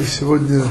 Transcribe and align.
И 0.00 0.04
сегодня 0.04 0.64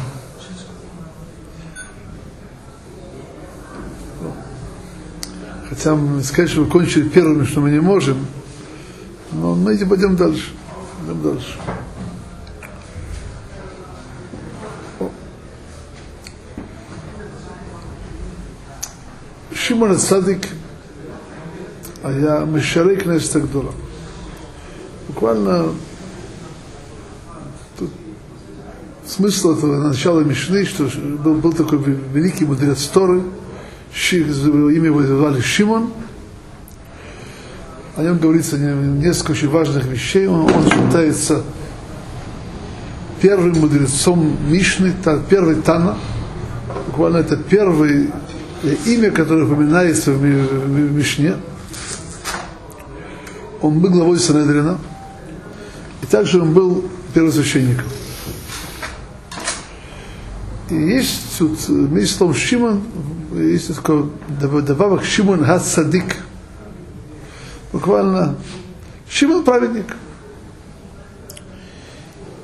хотя 5.69 5.93
мы 5.93 6.23
сказать, 6.23 6.49
что 6.49 6.61
мы 6.61 6.67
кончили 6.67 7.07
первыми, 7.07 7.45
что 7.45 7.61
мы 7.61 7.69
не 7.69 7.79
можем, 7.79 8.25
но 9.31 9.53
мы 9.53 9.75
идем, 9.75 9.87
пойдем 9.87 10.15
дальше. 10.15 10.51
Пойдем 11.05 11.21
дальше. 11.21 11.59
Шимон 19.53 19.95
Цадик, 19.99 20.47
а 22.01 22.11
я 22.11 22.39
Мишарей 22.45 22.97
Кнеста 22.97 23.39
Гдола. 23.39 23.73
Буквально 25.07 25.75
тут 27.77 27.91
смысл 29.19 29.57
этого 29.57 29.85
начала 29.85 30.21
Мишны, 30.21 30.63
что 30.63 30.85
был, 30.85 31.33
был 31.33 31.51
такой 31.51 31.77
великий 32.13 32.45
мудрец 32.45 32.85
Торы, 32.85 33.21
имя 33.91 34.85
его 34.85 35.03
звали 35.03 35.41
Шимон, 35.41 35.91
о 37.97 38.03
нем 38.03 38.17
говорится 38.17 38.57
несколько 38.57 39.31
очень 39.31 39.49
важных 39.49 39.83
вещей, 39.87 40.25
он, 40.25 40.43
он 40.43 40.71
считается 40.71 41.43
первым 43.19 43.59
мудрецом 43.59 44.37
Мишны, 44.47 44.93
первый 45.29 45.55
Тана, 45.55 45.97
буквально 46.87 47.17
это 47.17 47.35
первый 47.35 48.11
имя, 48.85 49.11
которое 49.11 49.43
упоминается 49.43 50.13
в 50.13 50.23
Мишне. 50.23 51.35
Он 53.61 53.79
был 53.79 53.89
главой 53.89 54.17
Санедрина, 54.17 54.77
и 56.03 56.05
также 56.05 56.41
он 56.41 56.53
был 56.53 56.85
первосвященником. 57.13 57.98
Есть 60.69 61.37
тут, 61.39 61.57
есть 61.67 62.15
слово 62.15 62.33
Шимон, 62.33 62.83
есть 63.33 63.75
такое 63.75 64.05
добавок 64.31 65.03
Шимон 65.03 65.43
Хасадик. 65.43 66.17
Буквально 67.71 68.35
Шимон 69.09 69.43
праведник. 69.43 69.95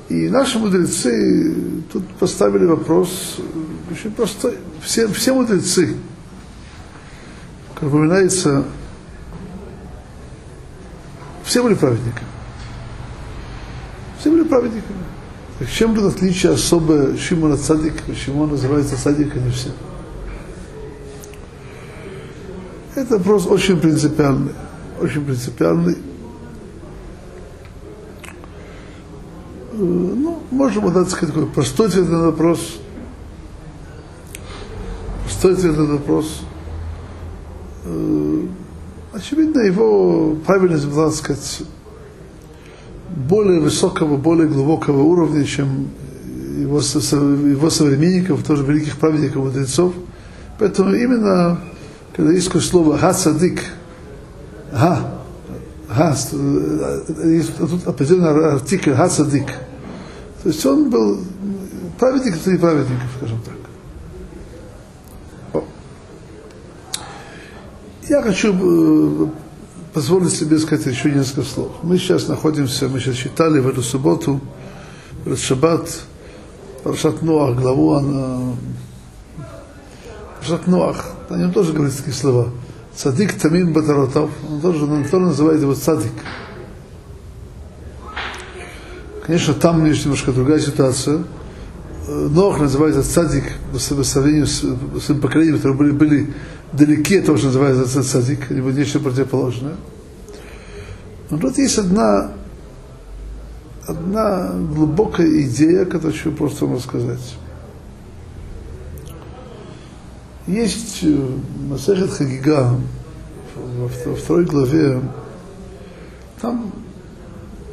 И 0.08 0.28
наши 0.28 0.58
мудрецы 0.58 1.82
тут 1.92 2.06
поставили 2.16 2.64
вопрос 2.64 3.38
очень 3.90 4.10
простой. 4.12 4.58
Все, 4.80 5.08
все 5.08 5.32
мудрецы, 5.32 5.96
как 7.74 7.84
упоминается, 7.84 8.64
все 11.44 11.62
были 11.62 11.74
праведниками. 11.74 12.26
Все 14.18 14.30
были 14.30 14.42
праведниками. 14.44 14.98
Так 15.58 15.70
чем 15.70 15.94
было 15.94 16.08
отличие 16.08 16.52
особое 16.52 17.16
Шимона 17.16 17.56
Цадик? 17.56 18.02
Почему 18.02 18.42
он 18.42 18.50
называется 18.50 19.02
Цадик, 19.02 19.34
а 19.36 19.38
не 19.38 19.50
все? 19.50 19.70
Это 22.94 23.16
вопрос 23.18 23.46
очень 23.46 23.80
принципиальный. 23.80 24.52
Очень 25.00 25.24
принципиальный. 25.24 25.96
Ну, 29.72 30.42
можем 30.50 30.92
дать 30.92 31.10
сказать 31.10 31.34
такой 31.34 31.50
простой 31.50 31.88
ответ 31.88 32.08
на 32.08 32.26
вопрос. 32.26 32.78
Простой 35.24 35.54
ответ 35.54 35.76
на 35.76 35.84
вопрос. 35.84 36.42
Очевидно, 39.12 39.60
его 39.60 40.34
правильность 40.46 40.86
была, 40.86 41.10
сказать, 41.10 41.62
более 43.16 43.60
высокого, 43.60 44.16
более 44.16 44.46
глубокого 44.46 45.02
уровня, 45.02 45.44
чем 45.44 45.88
его, 46.58 46.78
его 46.78 47.70
современников, 47.70 48.44
тоже 48.44 48.62
великих 48.64 48.98
праведников, 48.98 49.44
мудрецов. 49.44 49.94
Поэтому 50.58 50.94
именно, 50.94 51.58
когда 52.14 52.32
есть 52.32 52.50
слово 52.62 52.96
«ха-садик», 52.98 53.60
«ха», 54.72 55.14
«ха», 55.88 56.14
тут 57.58 57.86
определенный 57.86 58.52
артикль 58.52 58.92
«ха-садик», 58.92 59.46
то 60.42 60.48
есть 60.50 60.64
он 60.64 60.90
был 60.90 61.18
праведник 61.98 62.36
среди 62.36 62.58
праведников, 62.58 63.08
скажем 63.16 63.40
так. 63.42 63.54
Я 68.08 68.22
хочу 68.22 69.32
позволить 69.96 70.34
себе 70.34 70.58
сказать 70.58 70.84
еще 70.84 71.10
несколько 71.10 71.48
слов. 71.48 71.72
Мы 71.82 71.96
сейчас 71.96 72.28
находимся, 72.28 72.86
мы 72.86 73.00
сейчас 73.00 73.16
читали 73.16 73.60
в 73.60 73.66
эту 73.66 73.80
субботу, 73.80 74.42
в 75.24 75.26
этот 75.26 75.40
шаббат, 75.40 75.88
Парашат 76.84 77.22
Ноах, 77.22 77.56
главу, 77.56 77.94
она, 77.94 78.56
Парашат 80.36 80.66
Ноах, 80.66 81.02
на 81.30 81.36
нем 81.36 81.50
тоже 81.50 81.72
говорится 81.72 82.00
такие 82.00 82.14
слова. 82.14 82.50
Цадик 82.94 83.40
Тамим 83.40 83.72
Батаротов, 83.72 84.28
он 84.50 84.60
тоже, 84.60 84.84
он 84.84 85.02
тоже 85.04 85.24
называет 85.24 85.62
его 85.62 85.72
цадик. 85.74 86.12
Конечно, 89.24 89.54
там 89.54 89.82
есть 89.86 90.04
немножко 90.04 90.30
другая 90.30 90.60
ситуация. 90.60 91.24
Нох 92.06 92.60
называется 92.60 93.02
цадик 93.02 93.44
по 93.72 93.78
сравнению 93.78 94.46
с, 94.46 94.62
с 94.62 95.14
поколением, 95.14 95.56
которые 95.56 95.78
были, 95.78 95.92
были 95.92 96.34
далеки 96.72 97.18
от 97.18 97.26
того, 97.26 97.38
что 97.38 97.46
называется 97.48 98.02
цадик, 98.02 98.50
либо 98.50 98.70
нечто 98.70 99.00
противоположное. 99.00 99.76
Но 101.30 101.38
тут 101.38 101.58
есть 101.58 101.78
одна, 101.78 102.32
одна 103.86 104.52
глубокая 104.52 105.28
идея, 105.42 105.84
которую 105.84 106.12
хочу 106.12 106.32
просто 106.32 106.66
вам 106.66 106.76
рассказать. 106.76 107.36
Есть 110.46 111.04
Масехет 111.68 112.10
Хагига 112.10 112.78
во, 113.56 113.88
второй 114.14 114.44
главе, 114.44 115.00
там 116.40 116.72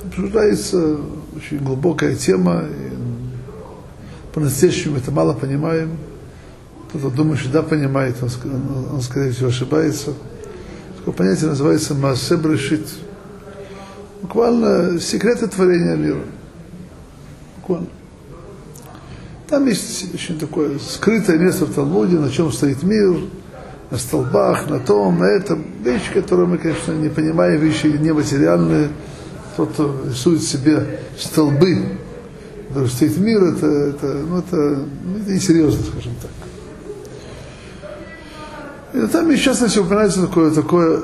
обсуждается 0.03 0.97
очень 1.35 1.59
глубокая 1.59 2.15
тема, 2.15 2.63
по-настоящему 4.33 4.97
это 4.97 5.11
мало 5.11 5.33
понимаем. 5.33 5.97
Кто-то 6.93 7.09
думает, 7.09 7.39
что 7.39 7.49
да, 7.49 7.63
понимает, 7.63 8.17
он, 8.21 8.29
он, 8.51 8.95
он 8.95 9.01
скорее 9.01 9.31
всего, 9.31 9.47
ошибается. 9.49 10.13
Такое 10.99 11.13
понятие 11.15 11.49
называется 11.49 11.95
Маасе 11.95 12.37
Брешит. 12.37 12.87
Буквально 14.21 14.99
секреты 14.99 15.47
творения 15.47 15.95
мира. 15.95 16.21
Буквально. 17.57 17.87
Там 19.49 19.65
есть 19.65 20.13
очень 20.13 20.37
такое 20.37 20.77
скрытое 20.77 21.39
место 21.39 21.65
в 21.65 21.73
Талмуде, 21.73 22.19
на 22.19 22.29
чем 22.29 22.51
стоит 22.51 22.83
мир, 22.83 23.21
на 23.89 23.97
столбах, 23.97 24.69
на 24.69 24.79
том, 24.79 25.17
на 25.17 25.25
этом. 25.25 25.65
Вещи, 25.83 26.13
которые 26.13 26.45
мы, 26.45 26.59
конечно, 26.59 26.91
не 26.91 27.09
понимаем, 27.09 27.59
вещи 27.59 27.87
нематериальные. 27.87 28.89
Кто-то 29.53 29.95
рисует 30.07 30.43
себе 30.43 30.99
столбы 31.17 31.97
что 32.73 32.87
стоит 32.87 33.17
мир, 33.17 33.43
это, 33.43 33.67
это, 33.67 34.07
ну, 34.27 34.39
это, 34.39 34.85
это 35.21 35.31
несерьезно, 35.31 35.83
скажем 35.83 36.13
так. 36.21 36.31
И 38.93 39.07
там, 39.07 39.29
в 39.29 39.37
частности, 39.37 39.79
упоминается 39.79 40.21
такое, 40.21 40.51
такое 40.51 41.01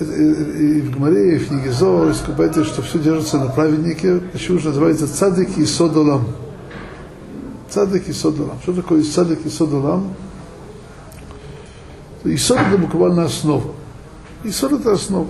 и 0.00 0.80
в 0.80 0.96
Гмаре, 0.96 1.36
и 1.36 1.38
в 1.38 1.48
книге 1.48 1.70
Зор, 1.70 2.08
и 2.08 2.14
скупайте, 2.14 2.64
что 2.64 2.82
все 2.82 2.98
держится 2.98 3.38
на 3.38 3.46
праведнике, 3.46 4.20
почему 4.32 4.58
же 4.58 4.68
называется 4.68 5.06
цадик 5.06 5.56
и 5.56 5.64
содолам. 5.66 6.26
Цадик 7.70 8.08
и 8.08 8.12
содолам. 8.12 8.58
Что 8.62 8.72
такое 8.72 9.02
цадик 9.02 9.44
и 9.44 9.50
содолам? 9.50 10.14
Исод 12.24 12.58
это 12.58 12.78
буквально 12.78 13.24
основа. 13.24 13.72
Исод 14.42 14.72
это 14.72 14.92
основа. 14.92 15.28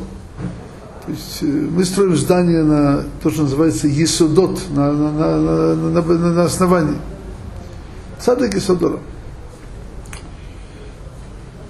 То 1.05 1.13
есть 1.13 1.43
мы 1.43 1.85
строим 1.85 2.17
здание 2.17 2.63
на 2.63 3.05
то, 3.23 3.31
что 3.31 3.43
называется 3.43 3.89
есудот, 3.89 4.61
на, 4.71 4.93
на, 4.93 5.11
на, 5.11 5.75
на, 5.75 6.03
на, 6.03 6.33
на 6.33 6.45
основании. 6.45 6.97
Садок 8.19 8.55
есудора. 8.55 9.01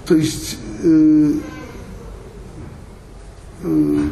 То 0.05 0.15
есть 0.15 0.57
э, 0.83 1.31
э, 3.63 4.07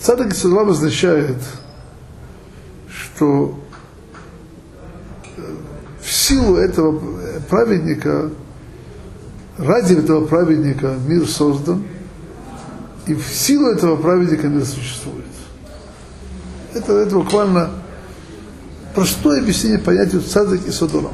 Цадок 0.00 0.32
Исалам 0.32 0.70
означает, 0.70 1.38
что 2.88 3.58
в 6.02 6.12
силу 6.12 6.56
этого 6.56 7.00
праведника, 7.48 8.30
ради 9.56 9.94
этого 9.94 10.26
праведника 10.26 10.96
мир 11.06 11.26
создан, 11.26 11.84
и 13.06 13.14
в 13.14 13.26
силу 13.26 13.68
этого 13.68 13.96
праведника 13.96 14.48
мир 14.48 14.64
существует. 14.64 15.24
Это, 16.74 16.92
это 16.92 17.14
буквально 17.14 17.70
простое 18.94 19.40
объяснение 19.40 19.78
понятию 19.78 20.22
цадок 20.22 20.66
и 20.66 20.70
содором. 20.70 21.12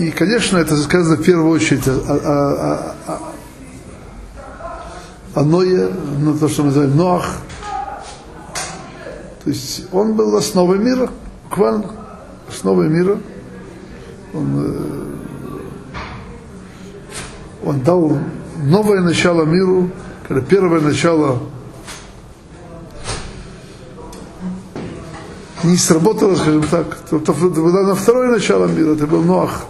И, 0.00 0.10
конечно, 0.12 0.56
это 0.56 0.78
сказано 0.78 1.16
в 1.16 1.22
первую 1.22 1.50
очередь 1.50 1.86
о, 1.86 2.94
Ное, 5.34 5.90
ну, 6.18 6.38
то, 6.38 6.48
что 6.48 6.62
мы 6.62 6.68
называем 6.68 6.96
Ноах. 6.96 7.36
То 9.44 9.50
есть 9.50 9.88
он 9.92 10.14
был 10.14 10.34
основой 10.36 10.78
мира, 10.78 11.10
буквально. 11.44 11.84
основой 12.48 12.88
мира. 12.88 13.18
Он, 14.32 15.06
он 17.62 17.80
дал 17.82 18.16
новое 18.56 19.02
начало 19.02 19.44
миру, 19.44 19.90
когда 20.26 20.42
первое 20.42 20.80
начало 20.80 21.42
не 25.64 25.76
сработало, 25.76 26.34
скажем 26.36 26.62
так, 26.62 26.96
то, 27.08 27.18
то, 27.18 27.32
то 27.32 27.50
было 27.50 27.82
на 27.82 27.94
второе 27.94 28.30
начало 28.30 28.66
мира, 28.66 28.94
это 28.94 29.06
был 29.06 29.22
Ноах. 29.22 29.64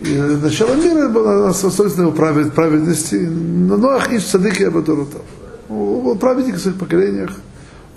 И 0.00 0.14
начало 0.14 0.74
мира 0.76 1.08
было 1.08 1.48
на 1.48 2.02
его 2.02 2.12
правед, 2.12 2.52
праведности. 2.54 3.16
Но 3.16 3.76
Ноах 3.76 4.12
ищет 4.12 4.28
садыки 4.28 4.62
Абадурутов. 4.62 5.22
Он 5.68 6.02
был 6.02 6.16
праведник 6.16 6.56
в 6.56 6.60
своих 6.60 6.78
поколениях. 6.78 7.30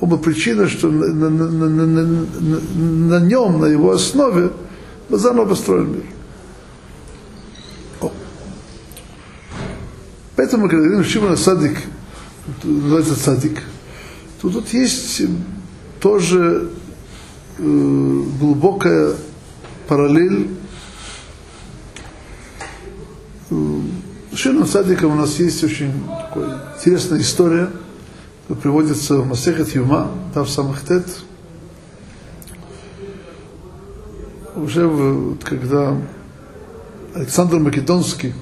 Он 0.01 0.09
был 0.09 0.17
причина, 0.17 0.67
что 0.67 0.89
на, 0.89 1.07
на, 1.07 1.29
на, 1.29 1.69
на, 1.69 1.85
на, 1.85 2.59
на 3.09 3.19
нем, 3.25 3.59
на 3.61 3.67
его 3.67 3.91
основе, 3.91 4.51
был 5.09 5.17
заново 5.17 5.45
построен 5.45 5.91
мир. 5.93 6.03
Поэтому, 10.35 10.67
когда 10.67 10.85
говорим 10.87 11.05
Шимона 11.05 11.37
Садик, 11.37 11.77
называется 12.63 13.15
Садик, 13.15 13.61
то 14.41 14.49
тут 14.49 14.73
есть 14.73 15.21
тоже 16.03 16.69
э, 17.59 18.23
глубокая 18.39 19.13
параллель. 19.87 20.49
Шина 24.33 24.65
Садика 24.65 25.05
у 25.05 25.15
нас 25.15 25.39
есть 25.39 25.63
очень 25.63 25.93
такой, 26.09 26.47
интересная 26.75 27.21
история, 27.21 27.69
которая 28.41 28.61
приводится 28.61 29.15
в 29.19 29.27
Масехет 29.27 29.73
Юма, 29.75 30.11
там 30.33 30.43
в 30.43 30.49
Самахтет. 30.49 31.05
Уже 34.57 34.85
в, 34.85 35.37
когда 35.37 35.95
Александр 37.15 37.59
Македонский 37.59 38.33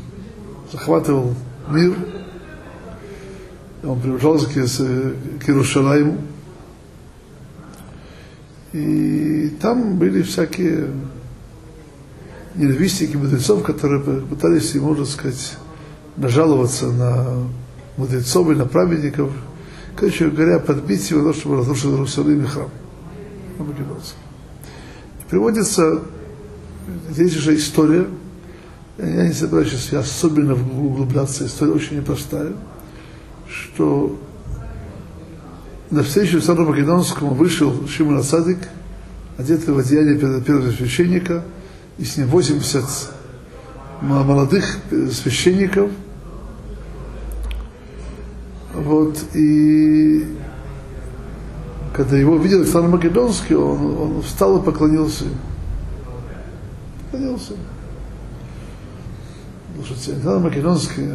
захватывал 0.71 1.35
мир, 1.69 1.93
он 3.83 4.01
приближался 4.01 4.47
к, 4.47 4.53
к 4.53 5.47
Иерусалиму, 5.47 6.17
и 8.73 9.49
там 9.61 9.97
были 9.97 10.21
всякие 10.21 10.87
ненавистники 12.55 13.15
мудрецов, 13.15 13.63
которые 13.63 14.01
пытались 14.01 14.75
можно 14.75 15.05
сказать, 15.05 15.57
нажаловаться 16.17 16.91
на 16.91 17.47
мудрецов 17.97 18.49
и 18.49 18.55
на 18.55 18.65
праведников, 18.65 19.31
короче 19.95 20.29
говоря, 20.29 20.59
подбить 20.59 21.09
его, 21.11 21.31
то, 21.31 21.37
чтобы 21.37 21.57
разрушил 21.57 21.91
Иерусалим 21.91 22.43
и 22.43 22.47
храм. 22.47 22.69
Приводится 25.29 26.01
здесь 27.09 27.33
же 27.33 27.55
история, 27.55 28.07
я 28.97 29.27
не 29.27 29.33
собираюсь 29.33 29.71
сейчас 29.71 30.09
особенно 30.09 30.53
углубляться, 30.53 31.45
история 31.45 31.73
очень 31.73 31.97
непростая, 31.97 32.53
что 33.49 34.19
на 35.91 36.03
встречу 36.03 36.37
Александру 36.37 36.65
Македонскому 36.67 37.33
вышел 37.33 37.85
Шимон 37.87 38.23
Садик, 38.23 38.69
одетый 39.37 39.73
в 39.73 39.77
одеяние 39.77 40.17
первого 40.41 40.71
священника, 40.71 41.43
и 41.97 42.05
с 42.05 42.15
ним 42.15 42.27
80 42.27 42.83
молодых 44.01 44.77
священников. 45.11 45.91
Вот, 48.73 49.17
и 49.33 50.25
когда 51.93 52.17
его 52.17 52.37
видел 52.37 52.61
Александр 52.61 52.87
Македонский, 52.87 53.55
он, 53.55 53.97
он 53.97 54.21
встал 54.21 54.61
и 54.61 54.65
поклонился 54.65 55.25
ему. 55.25 55.35
Поклонился. 57.11 57.53
Слушайте, 59.75 60.13
Александр 60.13 60.39
Македонский, 60.39 61.09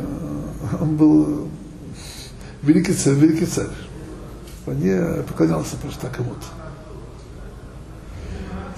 он 0.79 0.97
был 0.97 1.49
великий 2.63 2.93
царь, 2.93 3.15
великий 3.15 3.47
царь 3.47 3.69
не 4.73 5.23
поклонялся 5.23 5.77
просто 5.77 6.03
так 6.03 6.17
кому-то. 6.17 6.47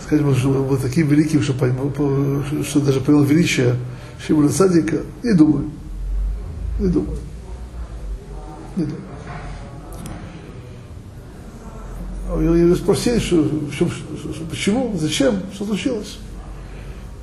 Скажем, 0.04 0.34
что 0.34 0.50
был 0.50 0.76
таким 0.76 1.08
великим, 1.08 1.42
что, 1.42 1.54
что 2.64 2.80
даже 2.80 3.00
понял 3.00 3.24
величие 3.24 3.76
Шимона 4.24 4.48
Садика, 4.48 5.02
не 5.22 5.34
думаю. 5.34 5.70
Не 6.78 6.88
думаю. 6.88 7.18
Не 8.76 8.84
думаю. 8.84 9.02
Я 12.68 12.76
спросили, 12.76 13.18
что, 13.18 13.48
что, 13.72 13.88
что, 13.88 14.44
почему, 14.50 14.94
зачем, 14.98 15.40
что 15.54 15.64
случилось. 15.64 16.18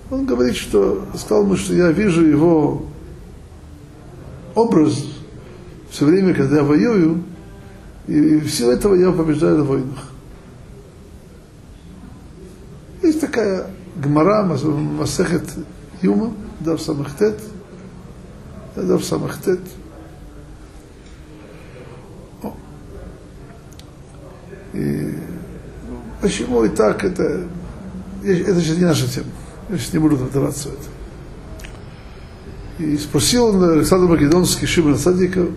Он 0.09 0.25
говорит, 0.25 0.55
что 0.55 1.05
сказал 1.15 1.43
ему, 1.43 1.55
что 1.55 1.73
я 1.73 1.91
вижу 1.91 2.25
его 2.25 2.85
образ 4.55 5.03
все 5.89 6.05
время, 6.05 6.33
когда 6.33 6.57
я 6.57 6.63
воюю, 6.63 7.23
и 8.07 8.37
в 8.37 8.49
силу 8.49 8.71
этого 8.71 8.95
я 8.95 9.11
побеждаю 9.11 9.57
на 9.57 9.63
войнах. 9.63 10.11
Есть 13.01 13.21
такая 13.21 13.67
гмара, 13.95 14.43
Масехет 14.43 15.43
Юма, 16.01 16.33
Дав 16.59 16.81
Самахтет, 16.81 17.39
Дав 18.75 19.03
Самахтет. 19.03 19.61
И 24.73 25.15
почему 26.21 26.65
и 26.65 26.69
так, 26.69 27.03
это, 27.03 27.47
это 28.23 28.59
же 28.59 28.75
не 28.75 28.83
наша 28.83 29.07
тема. 29.07 29.27
Я 29.69 29.77
сейчас 29.77 29.93
не 29.93 29.99
буду 29.99 30.17
вдаваться 30.17 30.69
в 30.69 30.73
это. 30.73 32.83
И 32.83 32.97
спросил 32.97 33.45
он 33.45 33.63
Александр 33.63 34.11
Македонский 34.11 34.65
Шимона 34.65 34.97
Садика, 34.97 35.47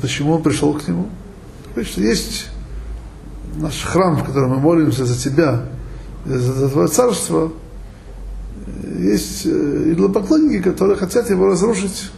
почему 0.00 0.34
он 0.34 0.42
пришел 0.42 0.74
к 0.74 0.86
нему? 0.88 1.08
Говорит, 1.70 1.92
что 1.92 2.00
есть 2.00 2.48
наш 3.56 3.82
храм, 3.82 4.16
в 4.16 4.24
котором 4.24 4.50
мы 4.50 4.56
молимся 4.58 5.04
за 5.04 5.16
тебя, 5.16 5.64
за 6.24 6.68
твое 6.68 6.88
царство, 6.88 7.52
есть 8.98 9.46
э, 9.46 9.92
идолопоклонники, 9.92 10.62
которые 10.62 10.96
хотят 10.96 11.30
его 11.30 11.46
разрушить. 11.46 12.10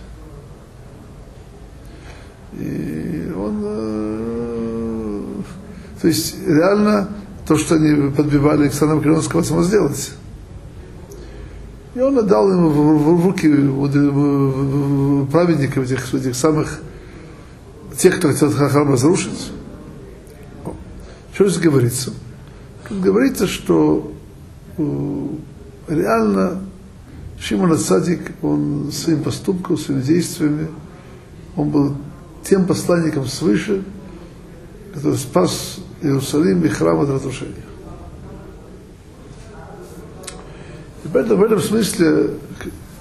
И 2.59 3.33
он, 3.37 3.63
э, 3.65 5.23
то 6.01 6.09
есть 6.09 6.37
реально 6.47 7.09
то, 7.47 7.57
что 7.57 7.77
они 7.77 8.11
подбивали 8.11 8.63
Александра 8.63 8.97
Македонского, 8.97 9.43
само 9.43 9.63
сделать. 9.63 10.13
И 11.95 12.01
он 12.01 12.19
отдал 12.19 12.51
ему 12.51 12.71
в 12.71 13.27
руки 13.27 13.49
праведников, 15.31 15.85
этих, 15.85 16.15
этих 16.15 16.35
самых 16.35 16.81
тех, 18.03 18.19
кто 18.19 18.29
хотел 18.29 18.51
храм 18.51 18.91
разрушить. 18.91 19.53
Что 21.35 21.49
здесь 21.49 21.63
говорится? 21.63 22.13
Тут 22.89 23.01
говорится, 23.01 23.47
что 23.47 24.13
э, 24.77 25.29
реально 25.87 26.63
Шимон 27.39 27.71
Ацадик, 27.71 28.33
он 28.43 28.91
своим 28.91 29.23
поступком, 29.23 29.79
своими 29.79 30.03
действиями, 30.03 30.67
он 31.55 31.71
был 31.71 31.95
тем 32.45 32.67
посланником 32.67 33.27
свыше, 33.27 33.85
который 34.93 35.17
спас 35.17 35.79
Иерусалим 36.03 36.65
и 36.65 36.69
храм 36.69 36.99
от 36.99 37.09
разрушения. 37.09 37.55
И 41.05 41.09
поэтому 41.13 41.41
в 41.41 41.45
этом 41.45 41.61
смысле 41.61 42.31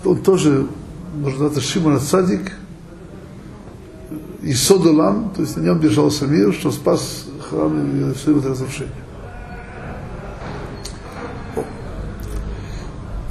он 0.05 0.21
тоже, 0.21 0.67
можно 1.15 1.49
сказать, 1.49 1.63
Шимон 1.63 1.95
Ацадик– 1.95 2.51
и 4.41 4.53
Содолам, 4.53 5.31
то 5.35 5.41
есть 5.41 5.55
на 5.55 5.61
нем 5.61 5.79
держался 5.79 6.25
мир, 6.25 6.53
что 6.53 6.71
спас 6.71 7.25
храм 7.49 7.73
Иерусалим 7.95 8.39
от 8.39 8.45
разрушения. 8.45 8.91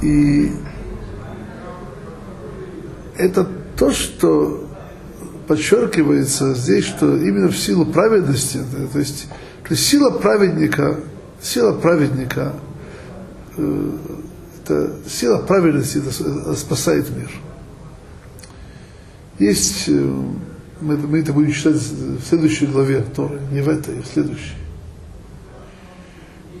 И 0.01 0.51
это 3.17 3.47
то, 3.77 3.91
что 3.91 4.67
подчеркивается 5.47 6.53
здесь, 6.55 6.85
что 6.85 7.17
именно 7.17 7.49
в 7.49 7.57
силу 7.57 7.85
праведности, 7.85 8.59
то 8.93 8.99
есть, 8.99 9.27
то 9.63 9.71
есть 9.71 9.85
сила 9.85 10.11
праведника, 10.11 10.97
сила 11.41 11.73
праведника, 11.73 12.53
э, 13.57 13.91
это 14.63 14.95
сила 15.07 15.39
праведности 15.39 15.97
это 15.97 16.55
спасает 16.55 17.09
мир. 17.15 17.29
Есть 19.39 19.85
э, 19.87 20.23
мы, 20.81 20.97
мы 20.97 21.19
это 21.19 21.31
будем 21.31 21.51
читать 21.53 21.75
в 21.75 22.21
следующей 22.27 22.65
главе 22.65 23.01
Торы, 23.15 23.39
не 23.51 23.61
в 23.61 23.69
этой, 23.69 23.99
а 23.99 24.01
в 24.01 24.07
следующей. 24.07 24.55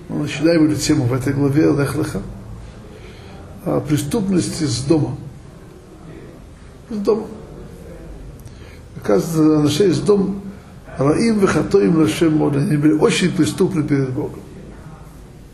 Мы 0.09 0.19
начинаем 0.19 0.69
эту 0.69 0.79
тему 0.79 1.05
в 1.05 1.13
этой 1.13 1.33
главе 1.33 1.63
Лехлеха 1.63 2.21
о 3.65 3.79
преступности 3.79 4.63
с 4.63 4.81
дома. 4.83 5.17
С 6.89 6.97
дома. 6.97 7.27
Оказывается, 8.97 9.63
наши 9.63 9.89
из 9.91 9.99
дом 9.99 10.41
Раим 10.97 11.39
Вехатоим 11.39 11.97
Лашем 11.97 12.37
Мода, 12.37 12.59
они 12.59 12.77
были 12.77 12.93
очень 12.93 13.31
преступны 13.31 13.83
перед 13.83 14.11
Богом. 14.11 14.39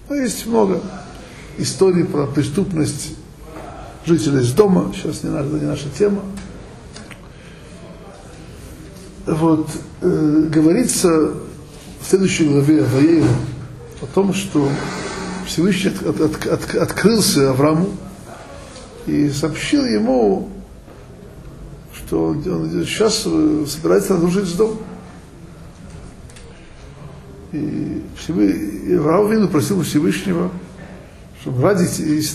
Но 0.09 0.15
есть 0.15 0.45
много 0.45 0.81
историй 1.57 2.05
про 2.05 2.27
преступность 2.27 3.15
жителей 4.05 4.41
из 4.41 4.51
дома. 4.53 4.91
Сейчас 4.95 5.23
не 5.23 5.29
наша, 5.29 5.49
не 5.49 5.65
наша 5.65 5.89
тема. 5.89 6.21
Вот, 9.27 9.67
э, 9.99 10.47
говорится 10.49 11.09
в 11.09 12.09
следующей 12.09 12.47
главе 12.47 12.81
Ваева 12.81 13.27
о 14.01 14.05
том, 14.05 14.33
что 14.33 14.69
Всевышний 15.45 15.91
от, 15.91 16.21
от, 16.21 16.47
от, 16.47 16.75
открылся 16.75 17.49
Аврааму 17.49 17.89
и 19.05 19.29
сообщил 19.29 19.83
ему, 19.83 20.47
что 21.93 22.27
он 22.27 22.85
сейчас 22.85 23.23
собирается 23.69 24.13
разрушить 24.13 24.55
дом. 24.55 24.77
И 27.51 28.01
Авраам 28.97 29.29
Вину 29.29 29.49
просил 29.49 29.83
Всевышнего, 29.83 30.51
чтобы 31.41 31.61
ради, 31.63 31.85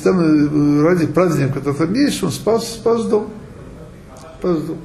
там, 0.05 0.85
ради 0.85 1.07
праздника, 1.07 1.55
который 1.55 1.75
там 1.75 1.95
есть, 1.95 2.23
он 2.23 2.31
спас, 2.31 2.75
спас 2.75 3.07
дом. 3.07 3.31
Спас 4.39 4.59
дом. 4.61 4.79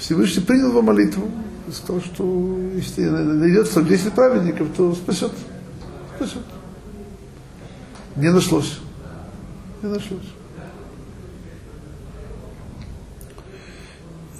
Всевышний 0.00 0.42
принял 0.42 0.70
его 0.70 0.80
молитву 0.80 1.30
и 1.68 1.72
сказал, 1.72 2.00
что 2.00 2.58
если 2.74 3.04
найдется 3.04 3.82
10 3.82 4.12
праведников, 4.14 4.68
то 4.74 4.94
спасет. 4.94 5.32
Спасет. 6.16 6.42
Не 8.16 8.30
нашлось. 8.32 8.78
Не 9.82 9.90
нашлось. 9.90 10.22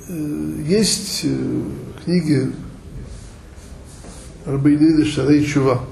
Э, 0.09 0.63
есть 0.67 1.21
э, 1.25 1.63
книги 2.05 2.51
Рабейнида 4.47 5.05
Шарей 5.05 5.45
Чува. 5.45 5.83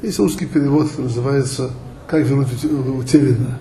Есть 0.00 0.18
русский 0.18 0.46
перевод, 0.46 0.88
который 0.88 1.04
называется 1.04 1.70
«Как 2.08 2.24
вернуть 2.24 2.48
утерянное». 2.64 3.58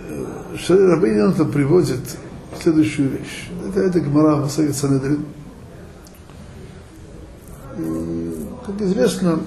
Э, 0.00 0.56
Шарей 0.58 0.86
Рабейнин 0.86 1.34
там 1.34 1.52
приводит 1.52 2.00
следующую 2.64 3.10
вещь. 3.10 3.48
Это, 3.68 3.80
это 3.80 4.00
Гмара 4.00 4.36
Масагит 4.36 4.74
Санедрин. 4.74 5.24
Как 8.64 8.80
известно, 8.80 9.40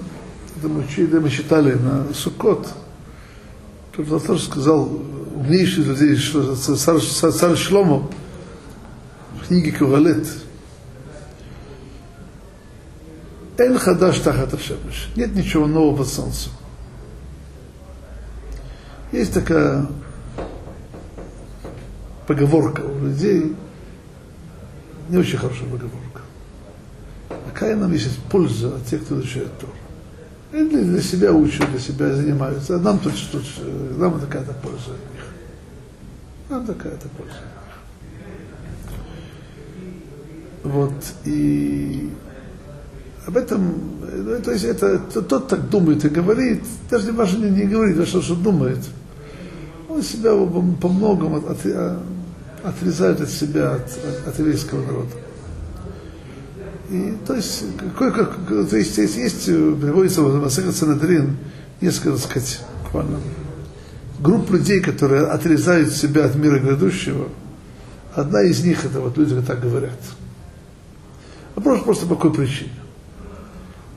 это 0.56 0.68
мы, 0.68 0.84
это 0.84 1.20
мы 1.20 1.28
читали 1.30 1.74
на 1.74 2.14
Суккот, 2.14 2.68
тоже 3.96 4.42
сказал, 4.42 4.88
умнейший 5.34 5.82
из 5.82 5.88
людей, 5.88 6.16
что 6.16 6.54
царь, 6.54 7.00
царь 7.00 7.56
Шломо 7.56 8.08
в 9.42 9.48
книге 9.48 9.72
Кавалет, 9.72 10.26
Эн 13.56 13.76
хадаш 13.76 14.20
тахат. 14.20 14.54
Нет 15.16 15.34
ничего 15.34 15.66
нового 15.66 15.96
под 15.96 16.08
солнцем. 16.08 16.52
Есть 19.10 19.34
такая 19.34 19.88
поговорка 22.28 22.82
у 22.82 23.06
людей, 23.06 23.56
не 25.08 25.16
очень 25.16 25.38
хорошая 25.38 25.64
поговорка. 25.64 26.20
Какая 27.46 27.74
нам 27.74 27.90
есть 27.92 28.22
польза 28.30 28.76
от 28.76 28.84
тех, 28.84 29.02
кто 29.02 29.18
изучает 29.18 29.48
Тору? 29.58 29.72
И 30.52 30.68
для, 30.68 31.00
себя 31.00 31.32
учат, 31.32 31.70
для 31.70 31.80
себя 31.80 32.14
занимаются. 32.14 32.76
А 32.76 32.78
нам 32.78 32.98
тут, 32.98 33.14
тут 33.32 33.44
нам 33.96 34.20
такая-то 34.20 34.52
польза 34.62 34.90
от 34.90 35.14
них. 35.14 35.24
Нам 36.50 36.66
такая-то 36.66 37.08
польза 37.16 37.38
Вот, 40.64 40.92
и 41.24 42.10
об 43.26 43.36
этом, 43.38 43.74
ну, 44.02 44.42
то 44.42 44.52
есть 44.52 44.64
это, 44.64 44.98
тот 44.98 45.48
так 45.48 45.70
думает 45.70 46.04
и 46.04 46.08
говорит, 46.10 46.62
даже 46.90 47.06
не 47.06 47.12
важно 47.12 47.46
не 47.46 47.64
говорит, 47.64 47.98
а 47.98 48.06
что, 48.06 48.20
что 48.20 48.34
думает. 48.34 48.80
Он 49.88 50.02
себя 50.02 50.32
по 50.80 50.88
многому 50.88 51.38
от, 51.38 51.64
от, 51.64 51.98
отрезает 52.62 53.20
от 53.20 53.30
себя, 53.30 53.74
от, 53.74 53.90
от, 54.26 54.38
еврейского 54.38 54.84
народа. 54.84 55.10
И, 56.90 57.14
то 57.26 57.34
есть, 57.34 57.64
какой, 57.78 58.12
как, 58.12 58.36
то 58.46 58.76
есть, 58.76 58.96
есть, 58.96 59.16
есть 59.16 59.44
приводится 59.44 60.22
в 60.22 60.42
Масахат 60.42 60.74
Санадрин 60.74 61.36
несколько, 61.80 62.12
так 62.12 62.20
сказать, 62.20 62.60
буквально, 62.84 63.18
групп 64.20 64.50
людей, 64.50 64.80
которые 64.80 65.26
отрезают 65.26 65.92
себя 65.92 66.24
от 66.24 66.34
мира 66.34 66.58
грядущего. 66.58 67.28
Одна 68.14 68.42
из 68.42 68.64
них, 68.64 68.84
это 68.84 69.00
вот 69.00 69.16
люди, 69.16 69.40
так 69.42 69.60
говорят. 69.60 69.98
Вопрос 71.54 71.82
просто 71.82 72.06
по 72.06 72.14
какой 72.14 72.32
причине. 72.32 72.72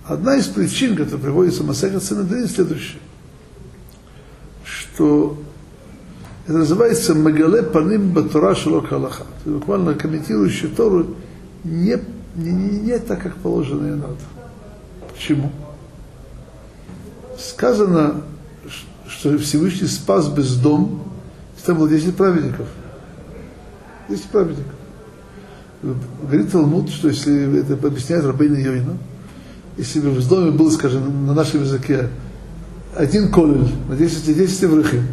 Одна 0.06 0.36
из 0.36 0.48
причин, 0.48 0.96
которая 0.96 1.22
приводится 1.22 1.64
в 1.64 1.68
Масахат 1.68 2.04
Санадрин, 2.04 2.48
следующая. 2.48 3.00
Что 4.64 5.42
это 6.52 6.60
называется 6.60 7.16
Магале 7.16 7.64
Паним 7.64 8.12
Батура 8.12 8.54
Шалок 8.56 8.92
Аллаха. 8.92 9.24
Буквально 9.46 9.94
комментирующий 9.94 10.68
Тору 10.68 11.16
не, 11.64 11.98
не, 12.36 12.52
не, 12.52 12.80
не 12.82 13.00
так, 13.00 13.24
как 13.24 13.36
положено 13.38 13.88
и 13.88 13.92
надо. 13.92 14.18
Почему? 15.14 15.50
Сказано, 17.40 18.24
что 19.08 19.38
Всевышний 19.38 19.88
спас 19.88 20.28
без 20.28 20.58
дом, 20.58 21.04
там 21.66 21.78
было 21.78 21.88
10 21.88 22.18
праведников. 22.18 22.68
10 24.10 24.26
праведников. 24.26 24.74
Говорит 26.22 26.52
Талмуд, 26.52 26.90
что 26.90 27.08
если 27.08 27.62
это 27.62 27.76
объясняет 27.88 28.26
Рабейна 28.26 28.58
Йойна, 28.58 28.98
если 29.78 30.02
бы 30.02 30.10
в 30.10 30.28
доме 30.28 30.52
был, 30.52 30.70
скажем, 30.70 31.26
на 31.26 31.34
нашем 31.34 31.62
языке 31.62 32.10
один 32.94 33.32
колель 33.32 33.72
на 33.88 33.96
10, 33.96 34.38
10 34.38 34.62
еврехим, 34.64 35.04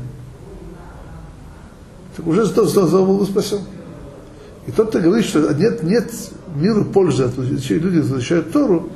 так 2.18 2.26
уже 2.26 2.44
был 2.46 3.18
бы 3.18 3.26
спасен. 3.26 3.60
И 4.66 4.72
тот, 4.72 4.88
кто 4.88 4.98
говорит, 4.98 5.24
что 5.24 5.54
нет, 5.54 5.84
нет 5.84 6.12
миру 6.56 6.84
пользы 6.84 7.24
от 7.24 7.38
люди, 7.38 7.98
возвращают 8.00 8.52
Тору, 8.52 8.90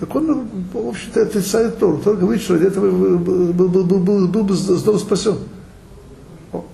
так 0.00 0.14
он, 0.16 0.48
в 0.72 0.88
общем-то, 0.88 1.22
отрицает 1.22 1.78
Тору. 1.78 1.98
Тор 1.98 2.16
говорит, 2.16 2.42
что 2.42 2.56
этого 2.56 2.90
был, 2.90 3.52
был, 3.52 3.68
был, 3.68 3.98
был, 3.98 4.26
был, 4.26 4.42
бы 4.42 4.56
снова 4.56 4.96
спасен. 4.96 5.36
О. 6.50 6.64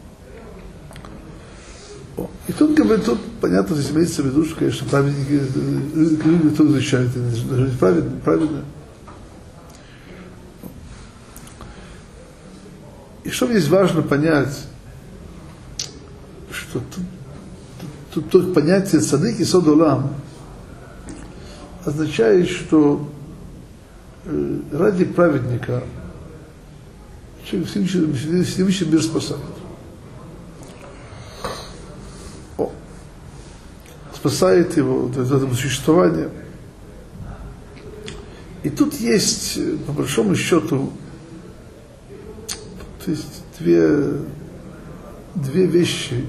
О. 2.17 2.31
И 2.47 2.53
тут, 2.53 2.75
говорит, 2.75 3.05
тут, 3.05 3.19
понятно, 3.41 3.75
здесь 3.75 3.91
имеется 3.91 4.23
в 4.23 4.27
виду, 4.27 4.45
что, 4.45 4.57
конечно, 4.57 4.87
праведники, 4.89 5.43
люди, 6.25 6.49
кто 6.51 6.67
изучают, 6.69 7.13
должны 7.13 7.67
быть 7.67 7.79
праведные, 7.79 8.21
праведные. 8.21 8.65
И 13.25 13.31
что 13.31 13.49
здесь 13.49 13.69
важно 13.69 14.01
понять, 14.03 14.69
что 16.79 16.85
тут, 16.95 17.05
тут, 18.13 18.31
тут 18.31 18.55
понятие 18.55 19.01
садык 19.01 19.41
и 19.41 19.45
содолам 19.45 20.15
означает, 21.85 22.49
что 22.49 23.09
э, 24.25 24.61
ради 24.73 25.05
праведника 25.05 25.83
Всевышний, 27.45 28.45
Всевышний 28.45 28.89
мир 28.89 29.03
спасает. 29.03 29.41
О, 32.59 32.71
спасает 34.15 34.77
его 34.77 35.07
от 35.07 35.17
этого 35.17 35.55
существования. 35.55 36.29
И 38.65 38.71
тут 38.71 38.95
есть, 38.95 39.59
по 39.87 39.93
большому 39.93 40.35
счету, 40.35 40.93
то 43.05 43.11
есть 43.11 43.43
две, 43.59 44.21
две 45.35 45.67
вещи, 45.67 46.27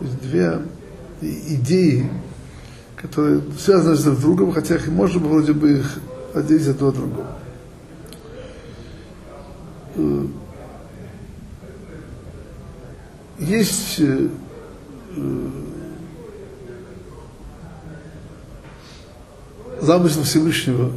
есть 0.00 0.20
две 0.20 0.62
идеи, 1.20 2.10
которые 2.96 3.42
связаны 3.58 3.96
друг 3.96 4.18
с 4.18 4.20
другом, 4.20 4.52
хотя 4.52 4.76
их 4.76 4.88
можно 4.88 5.20
бы 5.20 5.28
вроде 5.28 5.52
бы 5.52 5.78
их 5.78 5.98
отделить 6.34 6.68
одно 6.68 6.88
от 6.88 6.94
другого. 6.94 7.38
Э, 9.96 10.26
есть 13.38 14.00
э, 14.00 14.28
замысел 19.80 20.22
Всевышнего 20.22 20.92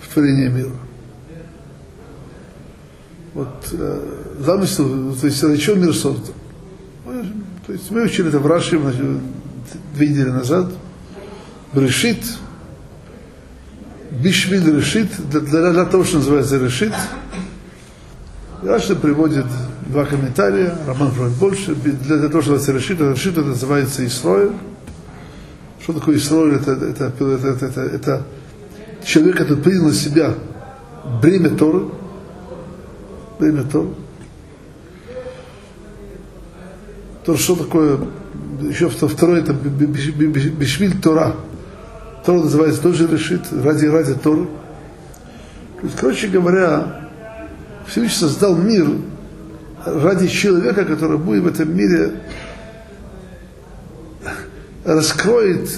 в 0.00 0.12
творении 0.12 0.48
мира. 0.48 0.72
Вот 3.34 3.68
э, 3.72 4.24
замысел, 4.38 5.14
то 5.14 5.26
есть 5.26 5.40
зачем 5.40 5.80
мир 5.80 5.94
создан. 5.94 6.34
То 7.66 7.72
есть 7.72 7.90
мы 7.90 8.02
учили 8.02 8.28
это 8.28 8.38
в 8.38 8.46
Раши 8.46 8.78
две 9.94 10.08
недели 10.08 10.28
назад. 10.28 10.70
Решит, 11.72 12.18
Бишвиль 14.10 14.76
решит, 14.76 15.08
для, 15.30 15.40
для, 15.40 15.72
для 15.72 15.84
того, 15.86 16.04
что 16.04 16.18
называется 16.18 16.58
решит. 16.58 16.92
Раши 18.62 18.94
приводит 18.94 19.46
два 19.86 20.04
комментария, 20.04 20.76
Роман 20.86 21.10
приводит 21.10 21.36
больше, 21.38 21.74
для, 21.74 22.16
для 22.16 22.28
того, 22.28 22.42
что 22.42 22.52
называется 22.52 22.72
решит, 22.72 23.00
решит 23.00 23.38
это 23.38 23.48
называется 23.48 24.06
Исроиль. 24.06 24.52
Что 25.82 25.94
такое 25.94 26.16
Исроиль? 26.16 26.56
Это, 26.56 26.72
это, 26.72 27.04
это, 27.06 27.24
это, 27.24 27.66
это, 27.66 27.80
это 27.80 28.26
человек, 29.04 29.38
который 29.38 29.62
принял 29.62 29.86
на 29.86 29.94
себя 29.94 30.34
бремя 31.20 31.50
Торы, 31.50 31.86
бремя 33.38 33.64
Торы, 33.64 33.88
то 37.24 37.36
что 37.36 37.56
такое, 37.56 37.98
еще 38.60 38.88
второе, 38.88 39.40
это 39.40 39.52
Бишвиль 39.52 41.00
Тора. 41.00 41.34
Тора 42.24 42.42
называется 42.42 42.82
тоже 42.82 43.06
решит, 43.06 43.42
ради 43.52 43.86
ради 43.86 44.14
Торы. 44.14 44.46
То 45.80 45.86
есть, 45.86 45.96
короче 45.96 46.28
говоря, 46.28 47.10
Всевышний 47.86 48.16
создал 48.16 48.56
мир 48.56 48.86
ради 49.84 50.28
человека, 50.28 50.84
который 50.84 51.18
будет 51.18 51.42
в 51.44 51.46
этом 51.46 51.76
мире 51.76 52.12
раскроет 54.84 55.68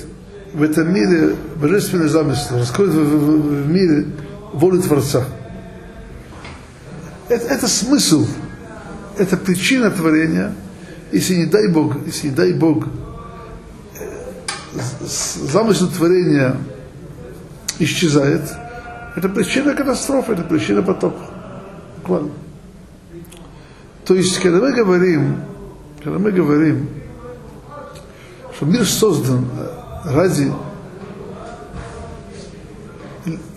в 0.53 0.63
этом 0.63 0.93
мире 0.93 1.37
божественный 1.57 2.09
замысел, 2.09 2.59
раскроет 2.59 2.91
в, 2.91 2.97
в, 2.97 3.65
в 3.65 3.69
мире 3.69 4.07
волю 4.53 4.81
Творца. 4.81 5.25
Это, 7.29 7.47
это 7.47 7.69
смысл, 7.69 8.27
это 9.19 9.37
причина 9.37 9.91
творения. 9.91 10.55
Если 11.13 11.37
не 11.37 11.47
дай 11.47 11.69
Бог, 11.69 11.95
если 12.07 12.29
не 12.29 12.35
дай 12.35 12.53
Бог, 12.53 12.87
замысел 15.01 15.89
творения 15.89 16.57
исчезает, 17.79 18.43
это 19.15 19.29
причина 19.29 19.75
катастрофы, 19.75 20.33
это 20.33 20.43
причина 20.43 20.83
потопа. 20.83 21.23
Буквально. 21.99 22.31
То 24.05 24.15
есть, 24.15 24.39
когда 24.41 24.61
мы 24.61 24.73
говорим, 24.73 25.41
когда 26.03 26.19
мы 26.19 26.31
говорим, 26.31 26.89
что 28.55 28.67
мир 28.67 28.85
создан 28.87 29.47
ради 30.05 30.53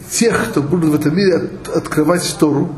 тех, 0.09 0.49
кто 0.49 0.61
будут 0.61 0.91
в 0.91 0.95
этом 0.95 1.15
мире 1.15 1.35
от, 1.35 1.75
открывать 1.75 2.35
Тору 2.39 2.73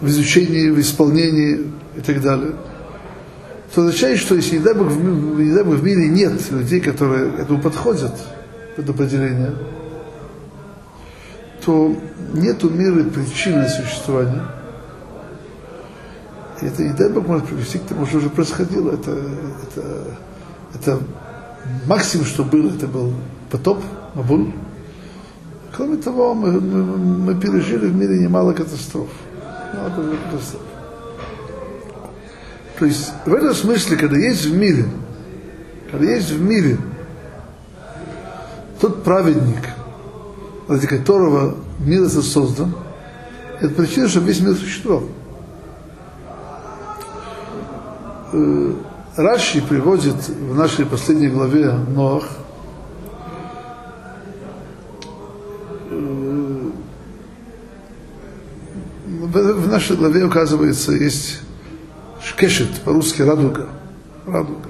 в 0.00 0.06
изучении, 0.08 0.70
в 0.70 0.80
исполнении 0.80 1.70
и 1.96 2.00
так 2.00 2.20
далее, 2.20 2.52
то 3.74 3.80
означает, 3.80 4.18
что 4.20 4.36
если, 4.36 4.58
не 4.58 4.64
дай 4.64 4.74
Бог, 4.74 4.88
в, 4.88 5.40
не 5.40 5.52
дай 5.52 5.64
Бог, 5.64 5.74
в 5.74 5.84
мире 5.84 6.08
нет 6.08 6.50
людей, 6.50 6.80
которые 6.80 7.34
этому 7.38 7.60
подходят, 7.60 8.12
под 8.76 8.90
определение, 8.90 9.52
то 11.64 11.96
нет 12.32 12.62
у 12.64 12.70
мира 12.70 13.04
причины 13.04 13.68
существования. 13.68 14.42
И 16.60 16.66
это, 16.66 16.82
не 16.82 16.92
дай 16.92 17.08
Бог, 17.10 17.26
может 17.26 17.46
привести 17.46 17.78
к 17.78 17.82
тому, 17.84 18.06
что 18.06 18.18
уже 18.18 18.30
происходило. 18.30 18.92
Это, 18.92 19.10
это, 19.10 20.04
это 20.74 20.98
максимум, 21.86 22.26
что 22.26 22.44
было, 22.44 22.70
это 22.70 22.86
был 22.86 23.12
потоп, 23.50 23.82
Мабуль. 24.14 24.52
Кроме 25.76 25.96
того, 25.96 26.34
мы, 26.34 26.60
мы, 26.60 26.96
мы 26.96 27.34
пережили 27.40 27.86
в 27.86 27.96
мире 27.96 28.20
немало 28.20 28.52
катастроф. 28.52 29.08
Мало 29.74 29.90
катастроф. 30.30 30.73
То 32.78 32.86
есть 32.86 33.12
в 33.24 33.32
этом 33.32 33.54
смысле, 33.54 33.96
когда 33.96 34.16
есть 34.16 34.46
в 34.46 34.56
мире, 34.56 34.86
когда 35.90 36.10
есть 36.10 36.30
в 36.30 36.42
мире 36.42 36.76
тот 38.80 39.04
праведник, 39.04 39.68
ради 40.66 40.86
которого 40.86 41.56
мир 41.78 42.02
этот 42.02 42.24
создан, 42.24 42.74
это 43.60 43.74
причина, 43.74 44.08
чтобы 44.08 44.26
весь 44.26 44.40
мир 44.40 44.54
существовал. 44.54 45.04
Э, 48.32 48.72
Раши 49.16 49.62
приводит 49.62 50.28
в 50.28 50.56
нашей 50.56 50.84
последней 50.84 51.28
главе 51.28 51.70
Ноах 51.72 52.24
э, 55.90 56.70
в 59.06 59.68
нашей 59.68 59.96
главе, 59.96 60.24
оказывается, 60.24 60.90
есть 60.92 61.43
шкешет, 62.24 62.80
по-русски 62.84 63.22
радуга. 63.22 63.68
радуга. 64.26 64.68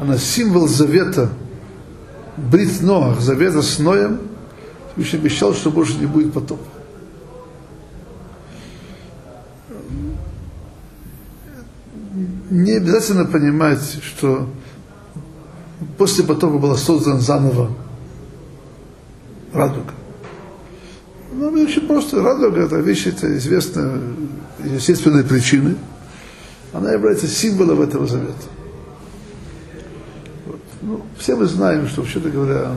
Она 0.00 0.18
символ 0.18 0.68
завета, 0.68 1.30
брит 2.36 2.80
Ноах, 2.82 3.20
завета 3.20 3.62
с 3.62 3.78
Ноем, 3.78 4.20
Всевышний 4.92 5.20
обещал, 5.20 5.54
что 5.54 5.70
больше 5.70 5.94
не 5.94 6.06
будет 6.06 6.32
потопа. 6.32 6.64
не 12.52 12.72
обязательно 12.72 13.24
понимать, 13.24 13.98
что 14.02 14.46
после 15.96 16.22
потопа 16.22 16.58
была 16.58 16.76
создана 16.76 17.18
заново 17.18 17.70
радуга. 19.54 19.92
Ну, 21.32 21.48
очень 21.48 21.86
просто. 21.86 22.22
Радуга– 22.22 22.60
это 22.64 22.76
вещь, 22.76 23.06
это 23.06 23.36
известная 23.38 24.00
естественной 24.62 25.24
причины. 25.24 25.76
Она 26.72 26.92
является 26.92 27.26
символом 27.26 27.82
этого 27.82 28.06
завета. 28.06 28.32
Вот. 30.46 30.60
Ну, 30.80 31.02
все 31.18 31.36
мы 31.36 31.46
знаем, 31.46 31.86
что, 31.86 32.00
вообще-то 32.00 32.30
говоря, 32.30 32.72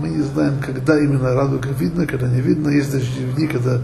мы 0.00 0.08
не 0.08 0.22
знаем, 0.22 0.54
когда 0.64 0.98
именно 0.98 1.34
радуга 1.34 1.68
видно, 1.78 2.06
когда 2.06 2.28
не 2.28 2.40
видно. 2.40 2.70
Есть 2.70 2.92
дожди 2.92 3.24
дни, 3.36 3.46
когда 3.46 3.80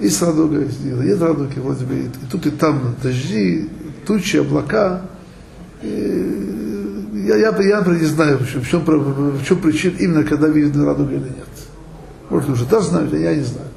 есть 0.00 0.20
радуга, 0.22 0.60
есть, 0.60 0.82
нет 0.82 1.20
радуги, 1.20 1.58
вроде 1.58 1.84
бы 1.84 1.94
и 1.94 2.10
тут, 2.30 2.46
и 2.46 2.50
там 2.50 2.96
дожди, 3.02 3.68
тучи, 4.06 4.38
облака. 4.38 5.02
И 5.82 7.24
я, 7.26 7.36
я, 7.36 7.56
я 7.56 7.80
не 7.80 8.06
знаю, 8.06 8.38
в 8.38 8.50
чем, 8.50 8.62
в, 8.62 8.68
чем, 8.68 8.84
в 8.84 9.44
чем 9.44 9.58
причина, 9.58 9.94
именно 9.98 10.24
когда 10.24 10.48
видно 10.48 10.86
радуга 10.86 11.12
или 11.12 11.20
нет. 11.20 11.48
Может, 12.30 12.48
уже 12.48 12.64
да 12.64 12.80
знают, 12.80 13.12
а 13.12 13.16
я 13.16 13.34
не 13.34 13.42
знаю. 13.42 13.68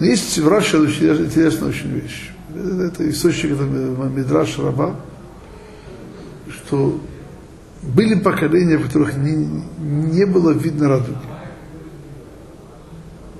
Но 0.00 0.06
есть 0.06 0.36
в 0.38 0.48
Раше 0.48 0.78
интересная 0.78 1.68
очень 1.68 1.90
вещь. 1.90 2.32
Это 2.56 3.08
источник 3.10 3.52
это 3.52 3.64
Мидраш 3.64 4.58
Раба, 4.58 4.96
что 6.48 6.98
были 7.82 8.18
поколения, 8.18 8.78
в 8.78 8.86
которых 8.86 9.16
не, 9.16 9.62
не 9.78 10.24
было 10.24 10.52
видно 10.52 10.88
радуги. 10.88 11.18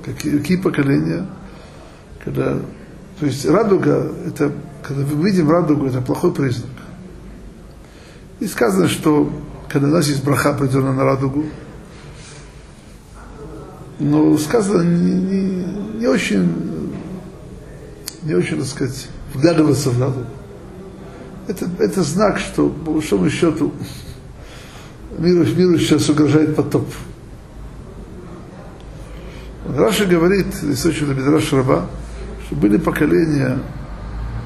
Какие, 0.04 0.38
какие 0.38 0.56
поколения, 0.58 1.26
когда 2.22 2.58
то 3.18 3.24
есть 3.24 3.46
радуга, 3.46 4.12
это, 4.26 4.52
когда 4.82 5.02
мы 5.02 5.24
видим 5.24 5.50
радугу, 5.50 5.86
это 5.86 6.02
плохой 6.02 6.34
признак. 6.34 6.70
И 8.40 8.46
сказано, 8.46 8.88
что 8.88 9.32
когда 9.68 9.88
у 9.88 9.90
нас 9.90 10.06
есть 10.08 10.22
браха, 10.22 10.50
определенная 10.50 10.92
на 10.92 11.04
радугу, 11.04 11.46
но 13.98 14.36
сказано 14.36 14.82
не, 14.82 15.12
не, 15.12 15.64
не 16.00 16.06
очень, 16.06 16.75
не 18.26 18.34
очень, 18.34 18.58
так 18.58 18.66
сказать, 18.66 19.08
вглядываться 19.32 19.90
в 19.90 20.00
радугу. 20.00 20.26
Это, 21.46 21.68
это 21.78 22.02
знак, 22.02 22.38
что, 22.38 22.68
по 22.68 22.90
большому 22.92 23.30
счету, 23.30 23.72
миру, 25.16 25.44
миру 25.44 25.78
сейчас 25.78 26.08
угрожает 26.10 26.56
потоп. 26.56 26.86
Раша 29.68 30.06
говорит, 30.06 30.46
источник 30.62 31.08
Медраш 31.08 31.52
Раба, 31.52 31.86
что 32.46 32.56
были 32.56 32.78
поколения, 32.78 33.58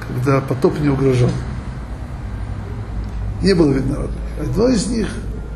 когда 0.07 0.43
потоп 0.43 0.79
не 0.81 0.91
угрожал. 0.91 1.31
Не 3.43 3.55
было 3.55 3.73
видно 3.73 3.97
радуги. 3.97 4.15
Одно 4.43 4.69
из 4.69 4.87
них 4.89 5.09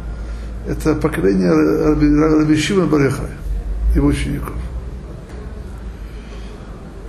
–это 0.67 0.95
поколение 0.95 1.51
Раби 1.51 2.57
Шимон 2.57 2.89
Барехай, 2.89 3.29
его 3.95 4.07
учеников. 4.09 4.55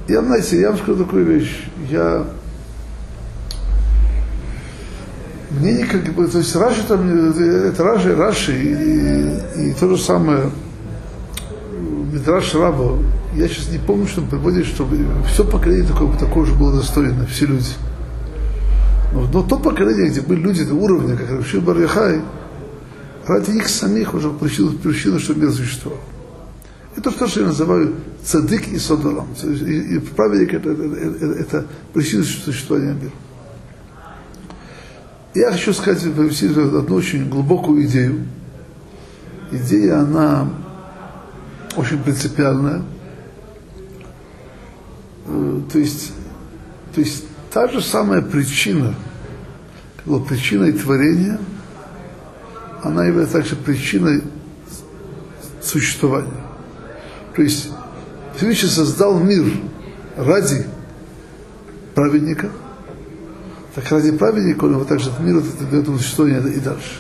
Я, 0.08 0.22
знаете, 0.22 0.60
я 0.60 0.70
вам 0.70 0.78
скажу 0.78 1.04
такую 1.04 1.26
вещь. 1.26 1.64
Я 1.90 2.26
мне 5.60 5.74
не 5.74 5.84
как 5.86 6.04
бы, 6.14 6.28
то 6.28 6.40
есть 6.40 6.56
Раши 6.56 6.84
там, 6.88 7.10
это 7.10 7.84
Раши, 7.84 8.16
Раши, 8.16 8.52
и, 8.52 9.62
и, 9.64 9.70
и 9.70 9.74
то 9.74 9.88
же 9.90 9.98
самое 9.98 10.50
Мидраш 12.12 12.54
Раба, 12.56 12.98
я 13.34 13.48
сейчас 13.48 13.70
не 13.70 13.78
помню, 13.78 14.08
что 14.08 14.22
он 14.22 14.28
приводит, 14.28 14.66
что 14.66 14.88
все 15.28 15.44
поколение 15.46 15.88
такое, 15.88 16.12
такое 16.18 16.46
же 16.46 16.54
было 16.56 16.74
достойно, 16.76 17.26
все 17.28 17.46
люди. 17.46 17.72
Но, 19.14 19.22
но 19.32 19.44
то 19.44 19.58
поколение, 19.58 20.10
где 20.10 20.22
были 20.22 20.42
люди 20.42 20.64
до 20.64 20.74
уровня, 20.74 21.16
как 21.16 21.30
Рашид 21.32 21.64
Барьяхай, 21.64 22.22
ради 23.28 23.52
них 23.52 23.68
самих 23.70 24.14
уже 24.14 24.30
причина, 24.30 24.72
причина, 24.72 25.20
что 25.20 25.36
мир 25.36 25.52
существовал. 25.52 26.00
Это 26.96 27.12
то, 27.12 27.28
что 27.28 27.42
я 27.42 27.48
называю 27.48 27.96
цадык 28.24 28.68
и 28.70 28.80
содалам. 28.80 29.28
И, 29.44 29.96
и 29.96 30.00
праведник 30.00 30.54
это, 30.54 30.72
это, 30.72 30.84
это, 30.84 31.26
это 31.26 31.68
причина 31.94 32.24
существования 32.24 32.94
мира. 32.94 33.12
Я 35.34 35.52
хочу 35.52 35.74
сказать, 35.74 36.02
привести 36.14 36.48
одну 36.48 36.96
очень 36.96 37.30
глубокую 37.30 37.86
идею. 37.86 38.26
Идея, 39.52 40.00
она 40.00 40.50
очень 41.76 42.02
принципиальная. 42.02 42.84
Э, 45.26 45.62
то 45.72 45.78
есть, 45.78 46.14
то 46.94 47.02
есть 47.02 47.26
та 47.52 47.68
же 47.68 47.82
самая 47.82 48.22
причина, 48.22 48.96
была 50.06 50.20
причиной 50.22 50.72
творения, 50.72 51.40
она 52.82 53.06
является 53.06 53.38
также 53.38 53.58
причиной 53.58 54.24
существования. 55.62 56.46
То 57.36 57.42
есть 57.42 57.70
Всевышний 58.36 58.70
создал 58.70 59.20
мир 59.20 59.46
ради 60.18 60.66
праведника, 61.94 62.50
так 63.74 63.90
ради 63.92 64.12
праведника 64.12 64.66
он 64.66 64.74
его 64.74 64.86
также 64.86 65.10
этот 65.10 65.20
мир 65.22 65.44
дает 65.70 65.88
ему 65.88 65.98
существование 65.98 66.54
и 66.54 66.60
дальше. 66.60 67.00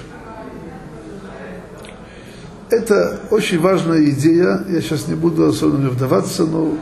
Это 2.69 3.21
очень 3.31 3.59
важная 3.59 4.03
идея, 4.05 4.65
я 4.67 4.81
сейчас 4.81 5.07
не 5.07 5.15
буду 5.15 5.47
особенно 5.47 5.89
вдаваться, 5.89 6.45
но 6.45 6.77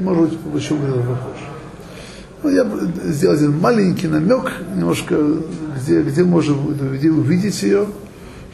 может 0.00 0.30
быть, 0.30 0.52
почему 0.52 0.84
это 0.84 0.98
похоже. 0.98 1.52
Ну, 2.42 2.50
я 2.50 2.66
сделал 3.04 3.36
один 3.36 3.58
маленький 3.60 4.08
намек, 4.08 4.50
немножко, 4.74 5.16
где, 5.80 6.02
где 6.02 6.24
можно 6.24 6.56
где 6.96 7.10
увидеть 7.10 7.62
ее. 7.62 7.86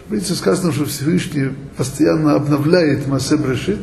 В 0.05 0.11
принципе, 0.11 0.35
сказано, 0.35 0.73
что 0.73 0.85
Всевышний 0.85 1.51
постоянно 1.77 2.35
обновляет 2.35 3.07
Масе 3.07 3.37
Брешит. 3.37 3.81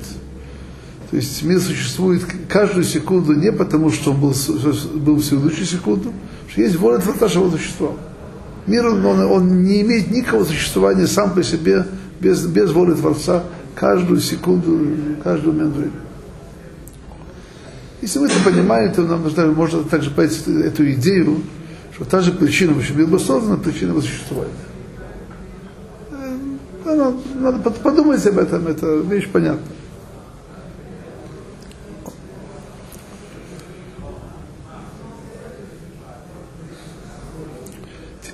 То 1.11 1.17
есть 1.17 1.43
мир 1.43 1.59
существует 1.59 2.23
каждую 2.49 2.83
секунду 2.83 3.33
не 3.33 3.51
потому, 3.51 3.91
что 3.91 4.11
он 4.11 4.19
был, 4.19 4.33
был 4.95 5.15
в 5.15 5.23
следующую 5.23 5.65
секунду, 5.65 6.11
что 6.49 6.61
есть 6.61 6.75
воля 6.77 6.99
он 6.99 7.51
существовал. 7.51 7.97
Мир, 8.65 8.87
он, 8.87 9.05
он 9.05 9.63
не 9.63 9.81
имеет 9.81 10.09
никакого 10.09 10.43
существования 10.43 11.05
сам 11.05 11.33
по 11.33 11.43
себе, 11.43 11.85
без, 12.19 12.45
без 12.45 12.71
воли 12.71 12.93
Творца, 12.95 13.43
каждую 13.75 14.19
секунду, 14.19 14.79
каждый 15.23 15.53
момент 15.53 15.75
времени. 15.75 15.99
Если 18.01 18.19
мы 18.19 18.27
это 18.27 18.35
понимаем, 18.43 18.91
то 18.93 19.03
нам 19.03 19.23
нужно, 19.23 19.47
можно 19.47 19.83
также 19.83 20.09
понять 20.09 20.41
эту 20.47 20.89
идею, 20.91 21.41
что 21.93 22.05
та 22.05 22.21
же 22.21 22.31
причина, 22.31 22.73
почему 22.73 22.99
мир 22.99 23.07
был 23.07 23.19
создан, 23.19 23.59
причина 23.59 23.89
его 23.89 24.01
существования. 24.01 24.51
Надо, 26.83 27.13
надо 27.35 27.69
подумать 27.71 28.25
об 28.25 28.37
этом, 28.37 28.67
это 28.67 28.97
вещь 28.97 29.27
понятна. 29.31 29.74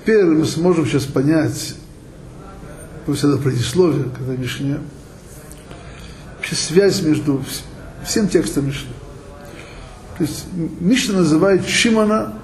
Теперь 0.02 0.24
мы 0.24 0.44
сможем 0.46 0.84
сейчас 0.84 1.04
понять, 1.04 1.76
после 3.06 3.28
этого 3.28 3.40
предисловия, 3.40 4.04
когда 4.04 4.34
Мишне, 4.34 4.80
вообще 6.36 6.56
связь 6.56 7.02
между 7.02 7.40
всем 8.04 8.28
текстом 8.28 8.66
Мишны. 8.66 8.90
То 10.18 10.24
есть 10.24 10.46
Мишна 10.80 11.18
называет 11.18 11.68
Шимона, 11.68 12.34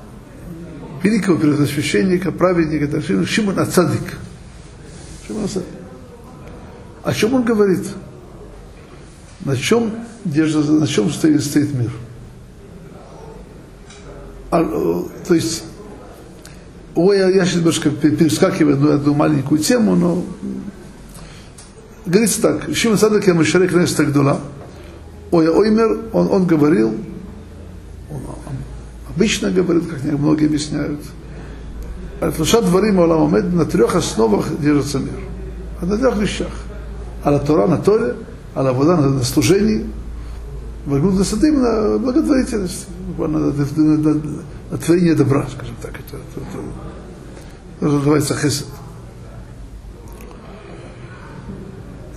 великого 1.02 1.36
первосвященника, 1.36 2.30
праведника, 2.30 2.86
так, 2.86 3.02
Шимона 3.26 3.66
Цадик. 3.66 4.18
Шимона 5.26 5.48
Цадик. 5.48 5.68
О 7.02 7.12
чем 7.12 7.34
он 7.34 7.42
говорит? 7.42 7.86
На 9.40 9.56
чем, 9.56 9.94
держится, 10.24 10.72
на 10.72 10.86
чем 10.86 11.10
стоит, 11.10 11.42
стоит 11.42 11.74
мир? 11.74 11.90
А, 14.52 14.62
то 15.26 15.34
есть, 15.34 15.64
ой, 16.98 17.18
я, 17.18 17.28
я 17.28 17.44
сейчас 17.44 17.56
немножко 17.58 17.90
перескакиваю 17.90 18.74
одну, 18.74 18.92
одну 18.92 19.14
маленькую 19.14 19.60
тему, 19.60 19.94
но 19.94 20.24
говорится 22.04 22.42
так, 22.42 22.74
Шимон 22.74 22.98
Садик 22.98 23.26
я 23.26 23.34
Машарек 23.34 23.72
Неста 23.72 24.04
Гдула, 24.04 24.40
ой, 25.30 25.48
оймер, 25.48 26.00
он, 26.12 26.28
он 26.30 26.46
говорил, 26.46 26.94
обычно 29.14 29.50
говорит, 29.50 29.84
как 29.88 30.02
многие 30.18 30.46
объясняют. 30.46 31.00
Шлуша 32.34 32.62
дворим 32.62 32.98
Олам 32.98 33.32
Омед 33.32 33.52
на 33.54 33.64
трех 33.64 33.94
основах 33.94 34.46
держится 34.60 34.98
мир. 34.98 35.20
А 35.80 35.86
на 35.86 35.96
трех 35.96 36.16
вещах. 36.16 36.50
А 37.22 37.38
Тора 37.38 37.68
на 37.68 37.78
Торе, 37.78 38.16
а 38.56 38.72
вода 38.72 38.96
на 38.96 39.22
служении, 39.22 39.86
Вагнут 40.88 41.18
на 41.18 41.24
садым 41.24 41.60
на 41.60 41.98
благотворительность, 41.98 42.86
на, 43.18 43.28
на, 43.28 43.52
на, 43.52 44.22
на 44.70 44.78
творение 44.78 45.14
добра, 45.14 45.46
скажем 45.54 45.74
так. 45.82 45.90
Это, 45.90 46.16
это, 46.16 46.40
это, 46.40 46.87
это 47.79 47.89
называется 47.89 48.35
хесед. 48.35 48.67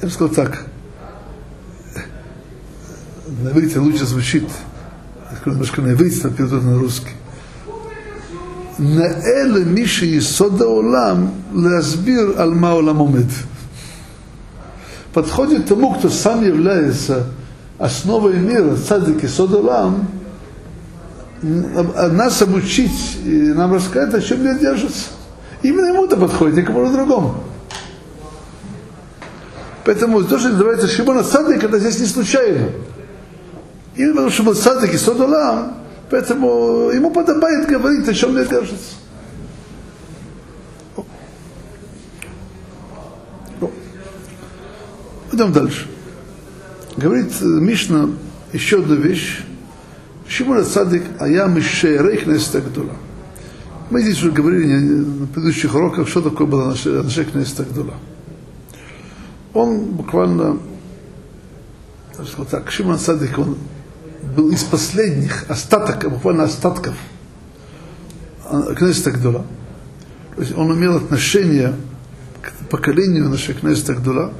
Я 0.03 0.09
бы 0.09 0.11
сказал 0.13 0.35
так. 0.35 0.67
На 3.43 3.51
иврите 3.51 3.79
лучше 3.79 4.07
звучит 4.07 4.49
немножко 5.47 5.83
на 5.83 5.93
иврите, 5.93 6.21
там 6.21 6.35
переводят 6.35 6.65
на 6.65 6.79
русский. 6.79 7.13
נאה 8.79 9.45
למי 9.45 9.87
שיסוד 9.87 10.63
העולם 10.63 11.27
להסביר 11.55 12.33
על 12.37 12.51
מה 12.51 12.69
העולם 12.69 12.97
עומד. 12.97 13.27
Подходит 15.15 15.67
тому, 15.67 15.95
кто 15.95 16.11
сам 16.11 16.45
является 16.45 17.29
основой 17.79 18.37
мира, 18.37 18.77
цадик 18.77 19.25
и 19.25 19.29
сод 19.29 19.55
олам, 19.55 20.09
нас 21.41 22.43
обучить 22.43 23.17
и 23.25 23.55
нам 23.55 23.73
рассказать, 23.73 24.13
о 24.13 24.21
чем 24.21 24.45
мир 24.45 24.59
держится. 24.59 25.07
Именно 25.64 25.88
ему 25.88 26.06
это 26.06 26.18
подходит, 26.18 26.58
никому 26.58 26.92
другому. 26.92 27.44
Поэтому 29.86 30.24
то, 30.24 30.38
что 30.38 30.50
называется 30.50 30.88
Шимона 30.88 31.24
Садик, 31.24 31.64
это 31.64 31.80
здесь 31.80 32.00
не 32.00 32.06
случайно. 32.06 32.70
Именно 33.96 34.14
потому 34.14 34.32
что 34.32 34.44
был 34.44 34.56
садик 34.56 34.94
и 34.94 34.98
содолам, 34.98 35.78
поэтому 36.10 36.90
ему 36.92 37.12
подобает 37.12 37.68
говорить, 37.68 38.08
о 38.08 38.14
чем 38.14 38.34
мне 38.34 38.46
держится. 38.46 38.96
Идем 45.32 45.54
дальше. 45.54 45.88
Говорит 46.98 47.32
Мишна 47.42 48.10
еще 48.52 48.80
одну 48.80 48.96
вещь. 48.96 49.40
Шимон 50.28 50.64
Садик, 50.66 51.04
а 51.20 51.28
я 51.28 51.46
Мишерейх 51.46 52.26
Нестагдула. 52.26 52.96
Мы 53.92 54.02
здесь 54.02 54.24
уже 54.24 54.32
говорили 54.32 54.74
на 54.74 55.28
предыдущих 55.28 55.76
уроках, 55.76 56.08
что 56.08 56.22
такое 56.22 56.48
было 56.48 56.70
наше 56.70 57.04
Нестагдула. 57.34 57.94
Он 59.54 59.84
буквально, 59.84 60.60
сказал 62.14 62.46
так, 62.46 62.72
Шимон 62.72 62.98
Садик, 62.98 63.38
он 63.38 63.58
был 64.34 64.50
из 64.50 64.64
последних 64.64 65.44
остаток, 65.50 66.10
буквально 66.10 66.44
остатков 66.44 66.96
Кнессета 68.78 69.12
Гдула. 69.12 69.46
То 70.38 70.42
есть 70.42 70.58
он 70.58 70.74
имел 70.74 70.96
отношение 70.96 71.76
к 72.42 72.70
поколению 72.70 73.28
нашей 73.28 73.56
Кнессета 73.56 73.96
Гдула. 73.96 74.32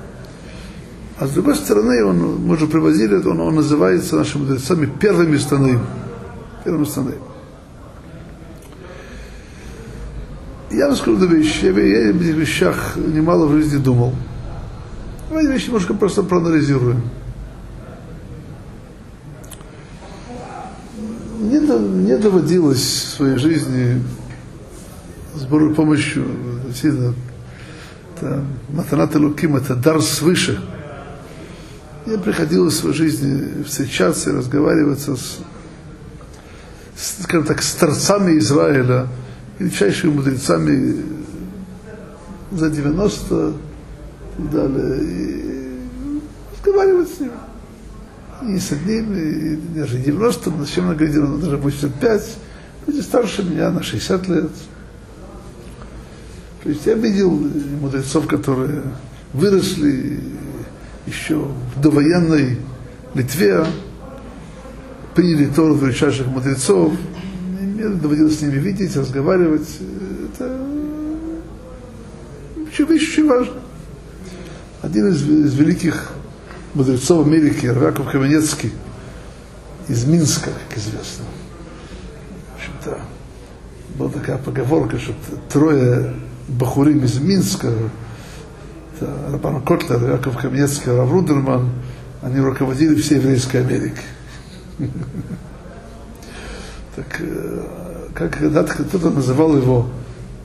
А 1.20 1.28
с 1.28 1.32
другой 1.32 1.56
стороны, 1.56 2.06
он, 2.06 2.38
мы 2.38 2.54
уже 2.54 2.68
привозили, 2.68 3.16
он, 3.16 3.42
он 3.42 3.56
называется 3.56 4.16
нашими 4.16 4.44
мудрецами 4.44 4.86
первыми 4.86 5.36
станаим. 5.36 5.82
Первыми 6.64 6.86
станаим. 6.86 7.31
Я 10.72 10.88
вам 10.88 10.96
скажу 10.96 11.18
одну 11.18 11.28
вещь. 11.28 11.62
Я, 11.64 11.70
об 11.72 11.78
этих 11.78 12.36
вещах 12.36 12.96
немало 12.96 13.48
в 13.48 13.52
жизни 13.52 13.78
думал. 13.78 14.14
Мы 15.30 15.44
эти 15.44 15.52
вещи 15.52 15.68
немножко 15.68 15.94
просто 15.94 16.24
проанализируем. 16.24 17.02
мне, 21.52 21.60
мне 21.60 22.18
доводилось 22.18 22.80
в 22.80 23.16
своей 23.18 23.38
жизни 23.38 24.02
с 25.36 25.46
помощью 25.46 26.26
сильно 26.74 27.14
Матанат 28.70 29.16
Луким, 29.16 29.56
это 29.56 29.76
дар 29.76 30.02
свыше. 30.02 30.62
Мне 32.06 32.18
приходилось 32.18 32.76
в 32.76 32.78
своей 32.78 32.96
жизни 32.96 33.64
встречаться 33.64 34.30
и 34.30 34.34
разговариваться 34.34 35.16
с, 35.16 35.40
скажем 37.22 37.46
так, 37.46 37.62
с 37.64 37.74
торцами 37.74 38.38
Израиля, 38.38 39.08
величайшими 39.60 40.12
мудрецами 40.12 41.04
за 42.52 42.70
90 42.70 43.54
и 44.38 44.42
далее, 44.52 45.04
и 45.04 46.22
разговаривать 46.54 47.10
с 47.10 47.20
ними. 47.20 47.32
И 48.50 48.60
с 48.60 48.72
одним, 48.72 49.14
и 49.14 49.56
даже 49.76 50.00
90, 50.00 50.50
но 50.50 50.66
чем 50.66 50.86
много 50.86 51.06
говорил, 51.06 51.38
даже 51.38 51.58
85, 51.58 52.38
люди 52.88 53.02
старше 53.02 53.44
меня 53.44 53.70
на 53.70 53.84
60 53.84 54.28
лет. 54.30 54.52
То 56.64 56.70
есть 56.70 56.86
я 56.86 56.94
видел 56.94 57.32
мудрецов, 57.82 58.28
которые 58.28 58.84
выросли 59.34 60.20
еще 61.06 61.48
в 61.76 61.82
довоенной 61.82 62.58
Литве, 63.14 63.66
приняли 65.16 65.48
Тору 65.48 65.76
величайших 65.76 66.28
мудрецов, 66.28 66.94
мне 67.62 67.90
доводилось 67.90 68.40
с 68.40 68.42
ними 68.42 68.58
видеть, 68.58 68.96
разговаривать. 68.96 69.68
Это 70.34 70.58
вещь 72.90 73.12
очень 73.12 73.28
важна. 73.28 73.54
Один 74.82 75.08
из, 75.10 75.22
из 75.22 75.54
великих 75.54 76.12
мудрецов 76.74 77.28
Америки, 77.28 77.68
Раков 77.68 78.12
Каменецкий, 78.12 78.72
из 79.88 80.06
Минска, 80.06 80.50
как 80.70 80.78
известно. 80.78 81.26
В 82.52 82.56
общем-то, 82.56 83.00
была 83.98 84.10
такая 84.10 84.38
поговорка, 84.38 84.98
что 84.98 85.14
трое 85.50 86.14
бахурим 86.48 87.04
из 87.04 87.20
Минска, 87.20 87.72
Рабан 89.00 89.62
Котлер, 89.62 90.12
Яков 90.12 90.38
Каменецкий, 90.38 90.92
Рав 90.92 91.12
Рудерман, 91.12 91.70
они 92.22 92.40
руководили 92.40 92.96
всей 92.96 93.18
еврейской 93.18 93.58
Америкой. 93.58 94.04
Э, 97.20 98.08
как 98.14 98.38
когда-то 98.38 98.74
кто-то 98.74 99.10
называл 99.10 99.56
его 99.56 99.90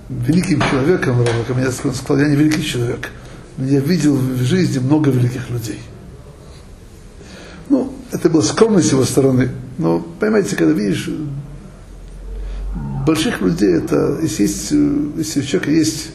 великим 0.08 0.60
человеком, 0.60 1.18
Рава 1.18 1.44
Каменецкий, 1.46 1.90
он 1.90 1.94
сказал, 1.94 2.24
я 2.24 2.28
не 2.28 2.36
великий 2.36 2.64
человек, 2.64 3.10
но 3.56 3.66
я 3.66 3.80
видел 3.80 4.14
в 4.16 4.38
жизни 4.42 4.78
много 4.78 5.10
великих 5.10 5.50
людей. 5.50 5.80
Ну, 7.68 7.92
это 8.12 8.30
была 8.30 8.42
скромность 8.42 8.88
с 8.88 8.92
его 8.92 9.04
стороны, 9.04 9.50
но, 9.78 10.00
понимаете, 10.20 10.54
когда 10.54 10.72
видишь 10.72 11.10
больших 13.04 13.40
людей, 13.40 13.74
это, 13.74 14.18
если, 14.22 14.42
есть, 14.42 14.70
если 14.70 15.40
у 15.40 15.42
человека 15.42 15.70
есть 15.72 16.10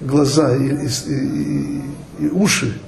глаза 0.00 0.56
и, 0.56 0.86
и, 0.86 0.88
и, 1.08 1.82
и 2.20 2.28
уши, 2.28 2.78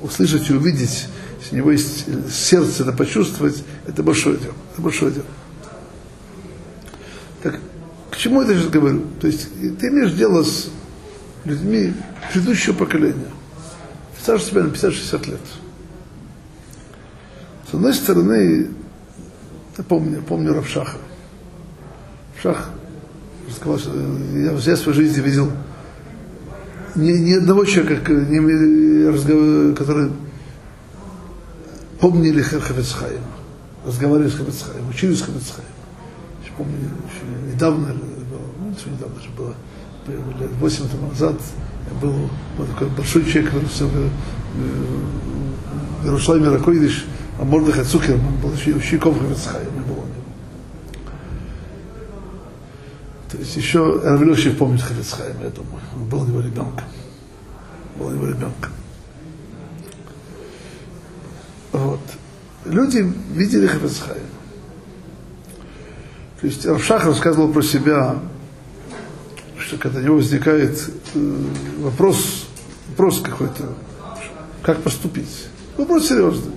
услышать 0.00 0.50
и 0.50 0.54
увидеть, 0.54 1.06
если 1.40 1.54
у 1.54 1.58
него 1.58 1.70
есть 1.70 2.06
сердце, 2.32 2.82
это 2.82 2.92
почувствовать, 2.92 3.62
это 3.86 4.02
большое 4.02 4.36
дело. 4.36 4.54
Это 4.72 4.82
большое 4.82 5.12
дело. 5.12 5.26
Так, 7.42 7.58
к 8.10 8.16
чему 8.16 8.42
я 8.42 8.48
это 8.48 8.56
сейчас 8.56 8.70
говорю? 8.70 9.02
То 9.20 9.26
есть 9.26 9.48
ты 9.78 9.88
имеешь 9.88 10.12
дело 10.12 10.42
с 10.42 10.70
людьми 11.44 11.94
предыдущего 12.32 12.74
поколения. 12.74 13.30
Представь 14.14 14.42
себе 14.42 14.62
на 14.62 14.68
50-60 14.68 15.30
лет. 15.30 15.40
С 17.70 17.74
одной 17.74 17.94
стороны, 17.94 18.68
я 19.78 19.84
помню, 19.84 20.22
помню 20.22 20.52
Равшаха. 20.52 20.98
Шах 22.42 22.70
сказал, 23.54 23.78
что 23.78 23.92
я 24.34 24.52
в 24.52 24.60
своей 24.60 24.96
жизни 24.96 25.20
видел 25.20 25.50
ни, 26.94 27.12
ни 27.12 27.34
одного 27.34 27.64
человека, 27.64 28.12
не, 28.12 29.74
который 29.74 30.10
помнили 32.00 32.42
Хафецхайм, 32.42 33.20
разговаривали 33.84 34.30
с 34.30 34.34
Хафецхайм, 34.34 34.88
учились 34.88 35.18
с 35.18 35.22
Хафецхайм. 35.22 35.66
Помню, 36.60 36.76
еще 37.06 37.54
недавно, 37.54 37.86
ну, 37.88 38.70
еще 38.70 38.90
недавно 38.90 39.18
же 39.18 39.30
было, 39.30 39.54
лет 40.38 40.50
8 40.60 40.88
тому 40.90 41.08
назад, 41.08 41.36
я 41.88 41.98
был 42.02 42.28
вот 42.58 42.68
такой 42.68 42.88
большой 42.88 43.24
человек, 43.24 43.50
в, 43.54 44.10
Иерусалиме 46.04 46.50
Ракойдиш, 46.50 47.06
а 47.38 47.46
Мордыха 47.46 47.82
Цукерман 47.82 48.36
был 48.42 48.50
учеником 48.50 49.18
Хафецхайм, 49.18 49.68
был 49.88 50.00
он. 50.00 50.08
То 53.30 53.38
есть 53.38 53.56
еще 53.56 53.98
Равлющик 54.04 54.58
помнит 54.58 54.82
Хафицхайм, 54.82 55.36
я 55.42 55.48
думаю. 55.48 55.80
Он 55.96 56.04
был 56.10 56.20
у 56.20 56.26
него 56.26 56.40
ребенком. 56.42 56.84
Был 57.96 58.08
у 58.08 58.10
него 58.10 58.26
ребенком. 58.26 58.72
Вот. 61.72 62.00
Люди 62.66 63.10
видели 63.32 63.66
Хафицхайм. 63.66 64.39
То 66.40 66.46
есть 66.46 66.64
Равшах 66.64 67.04
рассказывал 67.04 67.52
про 67.52 67.62
себя, 67.62 68.16
что 69.58 69.76
когда 69.76 70.00
у 70.00 70.02
него 70.02 70.16
возникает 70.16 70.90
э, 71.14 71.36
вопрос, 71.80 72.46
вопрос 72.88 73.20
какой-то, 73.20 73.74
как 74.62 74.78
поступить. 74.78 75.48
Вопрос 75.76 76.08
серьезный. 76.08 76.52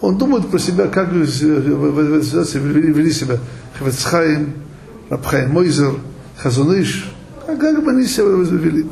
Он 0.00 0.18
думает 0.18 0.48
про 0.48 0.58
себя, 0.58 0.86
как 0.86 1.10
в 1.10 1.16
этой 1.16 2.22
ситуации 2.22 2.60
вели, 2.60 3.12
себя 3.12 3.38
Хафицхайм, 3.78 4.54
Рабхайн 5.10 5.50
Мойзер, 5.50 5.94
Хазуныш, 6.38 7.10
а 7.48 7.56
как 7.56 7.84
бы 7.84 7.90
они 7.90 8.06
себя 8.06 8.26
вели. 8.26 8.86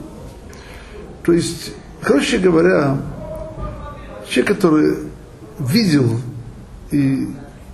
То 1.22 1.32
есть, 1.32 1.72
короче 2.02 2.38
говоря, 2.38 3.00
человек, 4.28 4.56
который 4.56 4.96
видел 5.60 6.20
и, 6.90 7.28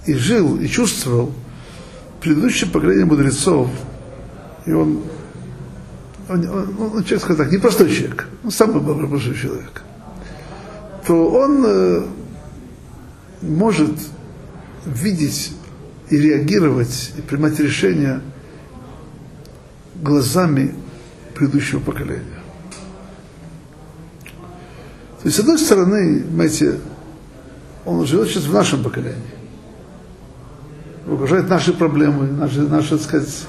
и 0.04 0.14
жил, 0.14 0.56
и 0.56 0.68
чувствовал 0.68 1.32
предыдущее 2.20 2.70
поколение 2.70 3.04
мудрецов, 3.04 3.68
и 4.66 4.72
он, 4.72 5.02
он, 6.28 6.48
он, 6.48 6.76
он 6.80 7.04
человек, 7.04 7.20
скажем 7.20 7.36
так, 7.36 7.52
непростой 7.52 7.90
человек, 7.90 8.28
он 8.44 8.50
самый 8.50 8.80
большой 8.80 9.34
человек, 9.34 9.82
то 11.06 11.30
он 11.30 11.64
э, 11.66 12.02
может 13.42 13.92
видеть 14.84 15.52
и 16.10 16.16
реагировать, 16.16 17.12
и 17.18 17.20
принимать 17.20 17.58
решения– 17.60 18.20
глазами 20.02 20.74
предыдущего 21.34 21.80
поколения. 21.80 22.22
То 25.22 25.28
есть, 25.28 25.36
с 25.36 25.40
одной 25.40 25.58
стороны, 25.58 26.22
понимаете, 26.22 26.80
он 27.84 28.06
живет 28.06 28.28
сейчас 28.28 28.44
в 28.44 28.52
нашем 28.52 28.82
поколении. 28.82 29.35
Выгружает 31.06 31.48
наши 31.48 31.72
проблемы, 31.72 32.26
наши, 32.26 32.62
наши, 32.62 32.90
так 32.90 33.00
сказать, 33.00 33.46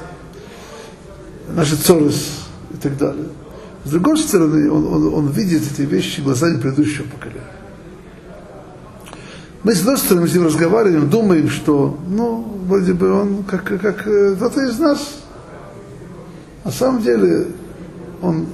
наши 1.49 1.75
цорыс 1.75 2.45
и 2.71 2.77
так 2.77 2.95
далее. 2.97 3.25
С 3.83 3.89
другой 3.89 4.19
стороны, 4.19 4.71
он, 4.71 4.85
он, 4.85 5.13
он 5.13 5.29
видит 5.29 5.63
эти 5.71 5.81
вещи 5.81 6.21
глазами 6.21 6.59
предыдущего 6.59 7.07
поколения. 7.07 7.41
Мы, 9.63 9.73
с 9.73 9.79
одной 9.79 9.97
стороны, 9.97 10.27
с 10.27 10.33
ним 10.35 10.45
разговариваем, 10.45 11.09
думаем, 11.09 11.49
что, 11.49 11.97
ну, 12.07 12.41
вроде 12.67 12.93
бы 12.93 13.11
он 13.11 13.43
как, 13.43 13.63
как 13.63 14.01
кто-то 14.01 14.63
из 14.63 14.77
нас, 14.77 15.23
на 16.63 16.71
самом 16.71 17.01
деле, 17.01 17.47
он, 18.21 18.45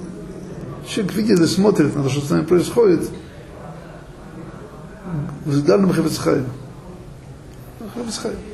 человек 0.88 1.14
видит 1.16 1.40
и 1.42 1.48
смотрит 1.48 1.94
на 1.94 2.04
то, 2.04 2.10
что 2.10 2.22
с 2.22 2.30
нами 2.30 2.46
происходит, 2.46 3.10
взглядом 5.46 5.92
Хавицхайма. 5.92 6.46
Хавицхайм. 7.94 8.53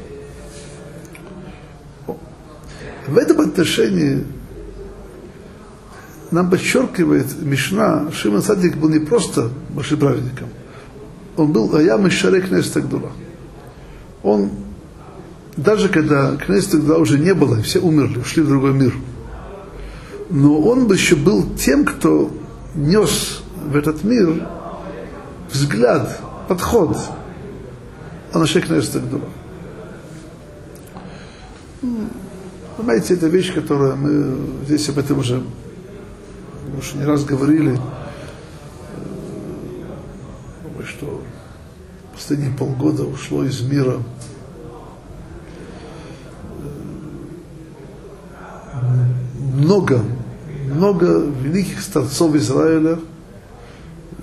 В 3.10 3.17
этом 3.17 3.41
отношении 3.41 4.24
нам 6.32 6.50
подчеркивает 6.50 7.41
Мишна, 7.41 8.12
Шимон 8.12 8.41
Садик 8.41 8.78
был 8.78 8.89
не 8.89 9.00
просто 9.00 9.50
большим 9.69 10.00
праведником, 10.00 10.50
он 11.38 11.52
был 11.52 11.76
Аям 11.76 12.10
Шарек 12.10 12.52
Нестагдула. 12.52 13.12
Он, 14.22 14.52
даже 15.58 15.89
когда 15.89 16.36
Кнестагдула 16.36 16.98
уже 16.98 17.17
не 17.17 17.34
было, 17.34 17.62
все 17.62 17.80
умерли, 17.80 18.19
ушли 18.19 18.43
в 18.43 18.48
другой 18.48 18.74
мир– 18.74 18.93
но 20.30 20.60
он 20.60 20.88
бы 20.88 20.95
еще 20.95 21.15
был 21.15 21.56
тем, 21.56 21.86
кто 21.86 22.32
нес 22.76 23.41
в 23.56 23.76
этот 23.76 24.04
мир 24.04 24.48
взгляд, 25.52 26.19
подход 26.48 26.98
Анашек 28.32 28.69
Нестагдула. 28.69 29.24
Понимаете, 32.80 33.15
это 33.15 33.28
вещь, 33.28 33.54
которая 33.54 33.96
мы 33.96 34.63
здесь 34.65 34.88
об 34.88 35.00
этом 35.00 35.20
уже, 35.20 35.44
уже 36.78 36.96
не 36.96 37.04
раз 37.04 37.26
говорили, 37.26 37.78
что 40.86 41.22
последние 42.13 42.54
полгода 42.54 43.04
ушло 43.04 43.44
из 43.44 43.60
мира. 43.60 43.98
Много 49.56 50.02
много 50.74 51.26
великих 51.44 51.82
старцов 51.82 52.34
Израиля, 52.36 52.98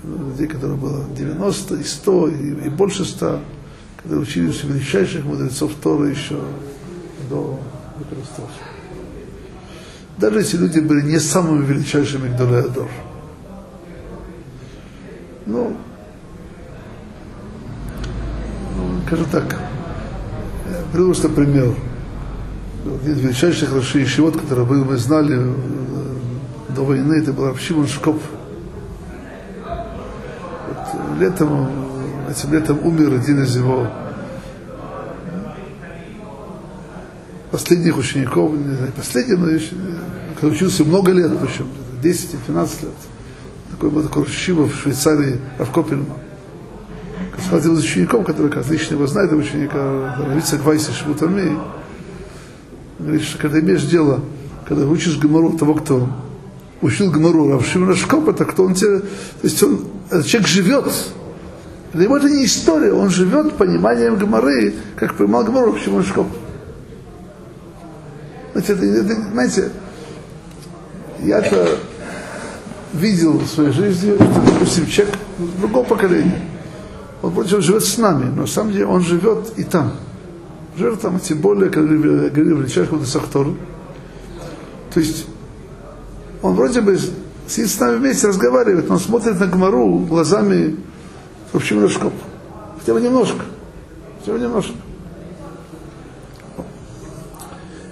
людей, 0.03 0.47
которые 0.47 0.79
было 0.79 1.05
90 1.15 1.75
и 1.75 1.83
100 1.83 2.27
и, 2.29 2.65
и 2.65 2.69
больше 2.69 3.05
100, 3.05 3.39
которые 3.97 4.23
учились 4.23 4.63
у 4.63 4.67
величайших 4.69 5.25
мудрецов 5.25 5.73
Тора 5.79 6.07
еще 6.07 6.39
до, 7.29 7.59
катастрофы. 8.03 8.63
Даже 10.17 10.39
если 10.39 10.57
люди 10.57 10.79
были 10.79 11.01
не 11.03 11.19
самыми 11.19 11.65
величайшими 11.65 12.29
Гдолеадор. 12.29 12.89
Ну, 15.45 15.77
ну, 18.75 19.01
скажу 19.05 19.25
так, 19.31 19.59
приведу 20.91 21.13
что 21.13 21.29
пример. 21.29 21.73
Один 23.01 23.13
из 23.13 23.19
величайших 23.19 23.73
Раши 23.73 24.03
Ишивот, 24.03 24.39
который 24.39 24.65
мы 24.65 24.97
знали 24.97 25.53
до 26.69 26.83
войны, 26.83 27.13
это 27.15 27.33
был 27.33 27.45
Равшимон 27.47 27.87
Шкоп. 27.87 28.21
Вот 29.65 31.19
летом, 31.19 31.69
этим 32.29 32.53
летом 32.53 32.79
умер 32.83 33.13
один 33.13 33.43
из 33.43 33.55
его 33.55 33.87
последних 37.51 37.97
учеников, 37.97 38.51
не 38.53 38.75
знаю, 38.75 38.91
последний, 38.95 39.35
но 39.35 39.49
еще, 39.49 39.71
когда 40.35 40.55
учился 40.55 40.83
много 40.83 41.11
лет, 41.11 41.31
причем 41.39 41.67
10-12 42.01 42.83
лет. 42.83 42.91
Такой 43.71 43.89
был 43.89 44.03
такой 44.03 44.25
Шива 44.27 44.67
в 44.67 44.75
Швейцарии, 44.75 45.39
Равкопельман. 45.57 46.07
Один 47.51 47.73
из 47.73 47.83
учеников, 47.83 48.25
который, 48.25 48.51
как 48.51 48.67
лично 48.69 48.95
его 48.95 49.07
знает, 49.07 49.31
ученика 49.31 50.15
Равица 50.27 50.57
Гвайса 50.57 50.91
Швутами, 50.91 51.57
говорит, 52.99 53.21
что 53.21 53.37
когда 53.37 53.59
имеешь 53.59 53.83
дело, 53.83 54.21
когда 54.67 54.85
учишь 54.85 55.17
Гамару 55.17 55.57
того, 55.57 55.75
кто 55.75 56.09
учил 56.81 57.11
Гмару, 57.11 57.55
а 57.55 57.63
Шимон 57.63 57.95
Шкоп, 57.95 58.29
это 58.29 58.45
кто 58.45 58.63
он 58.63 58.73
тебе, 58.73 58.99
то 58.99 59.07
есть 59.43 59.61
он, 59.63 59.85
человек 60.23 60.47
живет. 60.47 60.93
Для 61.93 62.03
него 62.03 62.17
это 62.17 62.29
не 62.29 62.45
история, 62.45 62.91
он 62.91 63.09
живет 63.09 63.53
пониманием 63.53 64.17
Гмары, 64.17 64.75
как 64.95 65.15
понимал 65.15 65.43
Гмару 65.43 65.77
Шимон 65.77 66.03
Шкоп. 66.03 66.27
Знаете, 68.57 68.73
это, 68.73 68.85
это, 69.13 69.21
знаете, 69.31 69.71
я-то 71.19 71.77
видел 72.93 73.33
в 73.33 73.45
своей 73.45 73.71
жизни, 73.71 74.15
что, 74.15 74.41
допустим, 74.51 74.87
человек 74.87 75.15
другого 75.59 75.85
поколения, 75.85 76.41
он 77.21 77.31
вроде 77.31 77.57
он 77.57 77.61
живет 77.61 77.83
с 77.83 77.97
нами, 77.99 78.25
но 78.25 78.41
на 78.41 78.47
самом 78.47 78.71
деле 78.71 78.87
он 78.87 79.01
живет 79.01 79.53
и 79.57 79.63
там. 79.63 79.93
Живет 80.75 81.01
там, 81.01 81.19
тем 81.19 81.39
более, 81.39 81.69
как 81.69 81.85
говорили 81.85 82.53
в 82.53 82.61
Личашку 82.63 83.03
Сахтору. 83.05 83.57
То 84.91 85.01
есть 85.01 85.27
он 86.41 86.55
вроде 86.55 86.81
бы 86.81 86.97
сидит 87.47 87.69
с 87.69 87.79
нами 87.79 87.97
вместе, 87.97 88.27
разговаривает, 88.27 88.87
но 88.89 88.95
он 88.95 88.99
смотрит 88.99 89.39
на 89.39 89.45
Гмару 89.45 89.99
глазами 89.99 90.77
вообще 91.53 91.79
Рожков. 91.79 92.13
Хотя 92.79 92.93
бы 92.93 93.01
немножко. 93.01 93.41
Хотя 94.19 94.33
бы 94.33 94.39
немножко. 94.39 94.73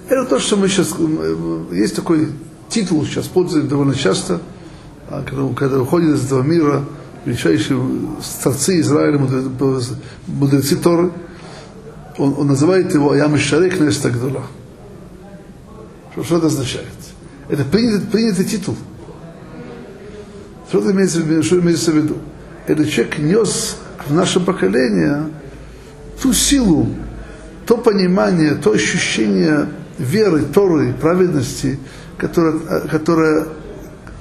Это 0.08 0.26
то, 0.26 0.40
что 0.40 0.56
мы 0.56 0.68
сейчас... 0.68 0.96
Есть 1.72 1.96
такой 1.96 2.30
титул 2.70 3.06
сейчас, 3.06 3.28
пользуется 3.28 3.70
довольно 3.70 3.96
часто, 3.96 4.42
а, 5.10 5.24
когда, 5.24 5.48
когда 5.54 5.82
уходит 5.82 6.16
из 6.16 6.26
этого 6.26 6.42
мира 6.42 6.84
величайшие 7.26 7.80
старцы 8.22 8.80
Израиля, 8.82 9.20
мудрецы 10.28 10.76
Торы, 10.78 11.12
он, 12.18 12.36
он 12.38 12.48
называет 12.48 12.94
его 12.94 13.16
Ямишарек 13.16 13.80
Нестагдула. 13.80 14.44
Что, 16.12 16.24
что 16.24 16.38
это 16.38 16.48
означает? 16.48 16.88
Это 17.50 17.64
принятый, 17.66 18.08
принятый 18.08 18.46
титул. 18.46 18.76
Что 20.70 20.80
это 20.80 20.92
имеется, 20.92 21.44
что 21.44 21.60
имеется 21.60 21.92
в 21.92 21.96
виду? 21.96 22.18
Этот 22.68 22.90
человек 22.90 23.18
нес 23.20 23.78
в 24.08 24.14
наше 24.14 24.40
поколение 24.40 25.26
ту 26.22 26.34
силу, 26.34 26.88
то 27.66 27.78
понимание, 27.78 28.56
то 28.56 28.72
ощущение 28.72 29.68
веры, 29.98 30.44
Торы, 30.44 30.94
праведности, 30.94 31.80
которое, 32.18 32.60
которое 32.88 33.48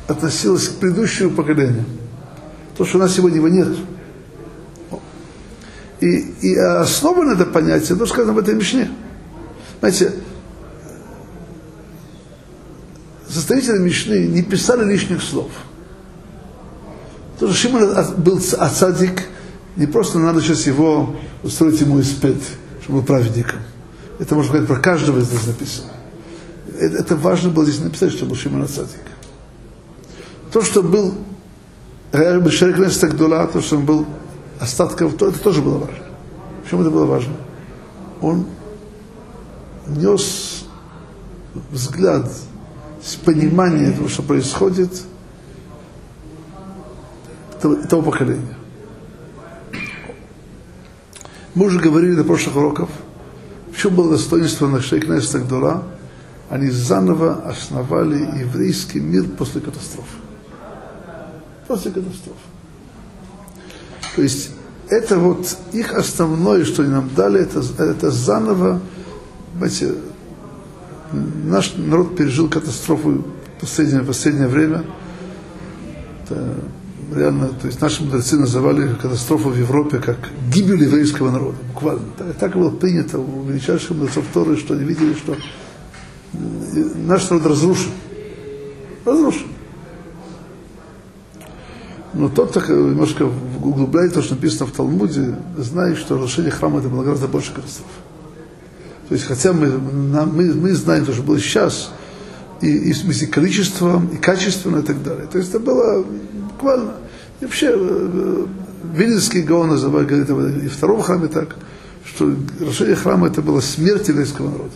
относилось 0.07 0.69
к 0.69 0.75
предыдущему 0.77 1.31
поколению. 1.31 1.85
То, 2.77 2.85
что 2.85 2.99
у 2.99 3.01
нас 3.01 3.15
сегодня 3.15 3.39
его 3.39 3.49
нет. 3.49 3.69
И, 6.01 6.35
и 6.43 6.57
основано 6.57 7.33
это 7.33 7.47
понятие, 7.47 7.97
то, 7.97 8.07
сказано 8.07 8.33
в 8.33 8.39
этой 8.39 8.55
Мишне. 8.55 8.91
Знаете, 9.81 10.13
составители 13.29 13.79
Мишны 13.79 14.27
не 14.27 14.43
писали 14.43 14.85
лишних 14.85 15.23
слов. 15.23 15.51
То, 17.39 17.49
что 17.49 17.57
Шимон 17.57 17.95
был 18.19 18.41
ацадик, 18.59 19.23
не 19.77 19.87
просто 19.87 20.19
надо 20.19 20.41
сейчас 20.41 20.67
его 20.67 21.17
устроить 21.43 21.81
ему 21.81 22.01
испед, 22.01 22.37
чтобы 22.83 23.01
был 23.01 23.07
праведником. 23.07 23.61
Это 24.19 24.35
можно 24.35 24.51
сказать 24.51 24.69
про 24.69 24.77
каждого 24.77 25.19
из 25.19 25.33
нас 25.33 25.47
написано. 25.47 25.91
Это, 26.79 26.97
это 26.99 27.17
важно 27.17 27.51
было 27.51 27.65
здесь 27.65 27.81
написать, 27.81 28.13
что 28.13 28.27
был 28.27 28.37
Шимон 28.37 28.63
ацадик. 28.63 29.01
То, 30.53 30.63
что 30.63 30.83
был 30.83 31.15
Шарик 32.13 32.79
Нестагдула, 32.79 33.47
то, 33.49 33.61
что 33.61 33.77
он 33.77 33.85
был 33.85 34.07
остатков, 34.61 35.17
то 35.17 35.29
это 35.29 35.39
тоже 35.41 35.63
было 35.63 35.79
важно. 35.79 36.05
Почему 36.63 36.83
это 36.83 36.91
было 36.91 37.07
важно? 37.07 37.35
Он 38.21 38.47
нес 39.87 40.65
взгляд 41.71 42.31
с 43.03 43.17
пониманием 43.17 43.95
того, 43.95 44.09
что 44.09 44.23
происходит, 44.23 45.03
того, 47.61 47.75
того 47.75 48.03
поколения. 48.03 48.57
Мы 51.55 51.67
уже 51.67 51.79
говорили 51.79 52.13
на 52.13 52.25
прошлых 52.25 52.57
уроках, 52.57 52.89
чем 53.85 53.97
было 53.97 54.13
достоинство 54.13 54.67
нашей 54.67 54.99
князя 54.99 55.33
Тагдула, 55.33 55.85
они 56.49 56.71
заново 56.71 57.43
основали 57.47 58.17
еврейский 58.41 58.99
мир 58.99 59.25
после 59.37 59.61
катастрофы. 59.61 60.17
После 61.69 61.91
катастрофы. 61.91 62.39
То 64.17 64.23
есть 64.23 64.53
это 64.89 65.19
вот 65.19 65.59
их 65.73 65.93
основное, 65.93 66.65
что 66.65 66.83
они 66.83 66.93
нам 66.93 67.11
дали, 67.15 67.43
это, 67.43 67.63
это 67.79 68.11
заново, 68.11 68.81
знаете, 69.59 69.97
наш 71.45 71.75
народ 71.77 72.17
пережил 72.17 72.49
катастрофу 72.49 73.23
в 73.59 73.61
последнее, 73.61 74.03
последнее 74.03 74.49
время. 74.49 74.83
Это 76.25 76.55
реально, 77.13 77.49
то 77.49 77.67
есть 77.67 77.81
наши 77.81 78.03
мудрецы 78.03 78.37
называли 78.37 78.95
катастрофу 78.95 79.51
в 79.51 79.59
Европе 79.59 79.99
как 79.99 80.19
гибель 80.53 80.83
еврейского 80.85 81.31
народа, 81.31 81.57
буквально. 81.73 82.03
Так, 82.17 82.35
так 82.37 82.57
было 82.57 82.71
принято 82.71 83.19
у 83.19 83.45
величайших 83.45 83.91
мудрецов 83.91 84.25
Торы, 84.33 84.57
что 84.57 84.75
они 84.75 84.85
видели, 84.85 85.15
что 85.15 85.37
наш 87.07 87.29
народ 87.31 87.47
разрушен. 87.47 87.91
Разрушен. 89.05 89.49
Но 92.15 92.29
тот, 92.29 92.51
кто 92.51 92.73
немножко 92.73 93.29
углубляет 93.63 94.15
то, 94.15 94.23
что 94.23 94.37
написано 94.37 94.67
в 94.67 94.73
Талмуде, 94.73 95.35
знает, 95.59 95.99
что 95.99 96.15
разрушение 96.15 96.53
храма 96.53 96.79
это 96.79 96.89
было 96.89 97.03
гораздо 97.03 97.27
больше 97.27 97.53
катастроф. 97.53 97.89
То 99.09 99.15
есть, 99.15 99.27
хотя 99.27 99.53
мы, 99.53 99.69
мы, 99.79 100.55
мы 100.55 100.73
знаем, 100.75 101.05
что 101.05 101.23
было 101.23 101.39
сейчас, 101.39 101.93
и, 102.61 102.69
и 102.69 102.93
в 102.93 102.97
смысле 102.97 103.27
количеством, 103.27 104.07
и 104.09 104.17
качественно, 104.17 104.79
и 104.79 104.83
так 104.83 105.03
далее. 105.03 105.27
То 105.27 105.39
есть 105.39 105.51
это 105.51 105.59
было 105.59 106.07
буквально, 106.65 106.93
и 107.41 107.45
вообще, 107.45 107.73
э, 107.75 108.47
Вильнинский 108.95 109.43
Гаон 109.43 109.69
называет, 109.69 110.09
говорит, 110.09 110.65
и 110.65 110.69
втором 110.69 111.03
храме 111.03 111.29
так, 111.29 111.57
что 112.05 112.35
разрушение 112.61 112.97
храма 112.97 113.29
это 113.29 113.43
была 113.43 113.61
смерть 113.61 114.09
еврейского 114.09 114.51
народа. 114.51 114.73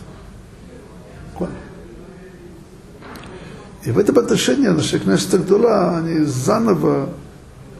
И 3.85 3.91
в 3.91 3.97
этом 3.97 4.19
отношении 4.19 4.67
наши 4.67 4.99
князья 4.99 5.31
Тагдула, 5.31 5.97
они 5.97 6.25
заново 6.25 7.09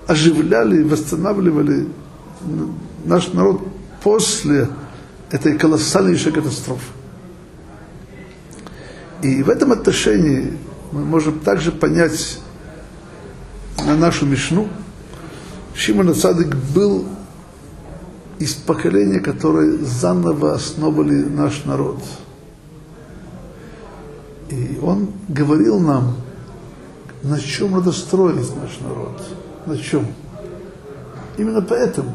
оживляли, 0.07 0.81
восстанавливали 0.81 1.87
наш 3.05 3.33
народ 3.33 3.61
после 4.01 4.69
этой 5.29 5.57
колоссальнейшей 5.57 6.31
катастрофы. 6.31 6.91
И 9.21 9.43
в 9.43 9.49
этом 9.49 9.73
отношении 9.73 10.57
мы 10.93 11.03
можем 11.03 11.39
также 11.39 11.71
понять 11.71 12.39
на 13.85 13.95
нашу 13.95 14.25
Мишну, 14.25 14.67
Шимон 15.75 16.13
Цадык 16.13 16.55
был 16.73 17.05
из 18.39 18.53
поколения, 18.53 19.19
которые 19.19 19.77
заново 19.77 20.53
основали 20.53 21.23
наш 21.23 21.65
народ. 21.65 21.99
И 24.49 24.79
он 24.81 25.09
говорил 25.27 25.79
нам, 25.79 26.15
на 27.23 27.39
чем 27.39 27.71
надо 27.71 27.91
строить 27.91 28.55
наш 28.55 28.79
народ– 28.81 29.21
на 29.69 29.77
чем? 29.77 30.05
Именно 31.37 31.61
поэтому. 31.61 32.11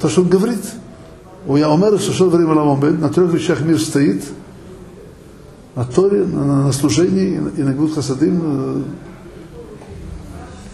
То, 0.00 0.08
что 0.08 0.22
он 0.22 0.28
говорит, 0.28 0.60
у 1.46 1.56
Яомера 1.56 1.98
Сушот 1.98 2.32
Время 2.32 2.54
Ламомбед, 2.54 3.00
на 3.00 3.08
трех 3.08 3.32
вещах 3.32 3.60
мир 3.60 3.80
стоит, 3.80 4.24
на 5.74 5.84
Торе, 5.84 6.24
на, 6.24 6.64
на 6.64 6.72
служении 6.72 7.40
и 7.56 7.62
на 7.62 7.74
Гуд 7.74 7.94
Хасадим. 7.94 8.84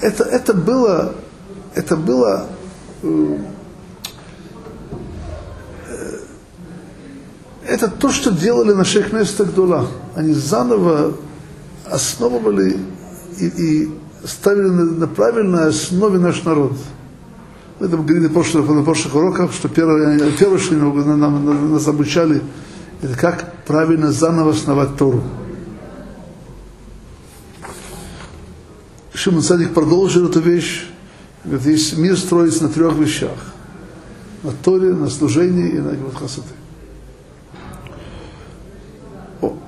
Это, 0.00 0.24
это 0.24 0.54
было, 0.54 1.14
это 1.74 1.96
было 1.96 2.46
э, 3.02 3.38
это 7.66 7.88
то, 7.88 8.10
что 8.10 8.32
делали 8.32 8.72
на 8.72 8.84
Шейх 8.84 9.12
Гдула. 9.12 9.86
Они 10.14 10.32
заново 10.32 11.14
основывали 11.88 12.78
и, 13.38 13.46
и 13.46 13.90
ставили 14.24 14.68
на, 14.68 14.84
на 14.84 15.06
правильной 15.06 15.68
основе 15.68 16.18
наш 16.18 16.44
народ. 16.44 16.72
Мы 17.78 17.86
это 17.86 17.96
говорили 17.96 18.24
на 18.24 18.28
прошлых, 18.28 18.68
на 18.68 18.82
прошлых 18.82 19.14
уроках, 19.14 19.52
что 19.52 19.68
первое, 19.68 20.30
первое 20.32 20.58
что 20.58 20.74
нам, 20.74 21.20
нам, 21.20 21.72
нас 21.72 21.86
обучали, 21.86 22.42
это 23.02 23.16
как 23.16 23.64
правильно 23.66 24.12
заново 24.12 24.50
основать 24.50 24.96
Тору. 24.96 25.22
Шимон 29.14 29.42
Садик 29.42 29.74
продолжил 29.74 30.28
эту 30.28 30.40
вещь. 30.40 30.86
Говорит, 31.44 31.66
весь 31.66 31.92
мир 31.94 32.16
строится 32.16 32.64
на 32.64 32.68
трех 32.68 32.94
вещах. 32.94 33.36
На 34.42 34.52
Торе, 34.52 34.92
на 34.92 35.08
служении 35.10 35.70
и 35.70 35.78
на. 35.78 35.96
О. 39.40 39.58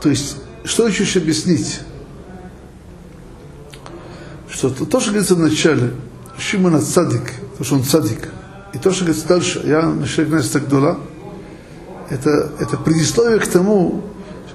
То 0.00 0.08
есть, 0.08 0.36
что 0.64 0.86
еще 0.86 1.18
объяснить? 1.18 1.80
что 4.48 4.70
то, 4.70 4.86
то 4.86 5.00
что 5.00 5.10
говорится 5.10 5.34
в 5.34 5.40
начале, 5.40 5.92
Шимона 6.38 6.80
цадик, 6.80 7.34
то, 7.58 7.64
что 7.64 7.74
он 7.74 7.84
цадик, 7.84 8.30
и 8.72 8.78
то, 8.78 8.90
что 8.90 9.04
говорится 9.04 9.28
дальше, 9.28 9.62
я 9.64 9.82
Мишек 9.82 10.30
Нес 10.30 10.48
Тагдула, 10.48 10.98
это, 12.08 12.52
это 12.58 12.78
предисловие 12.78 13.38
к 13.38 13.46
тому, 13.46 14.02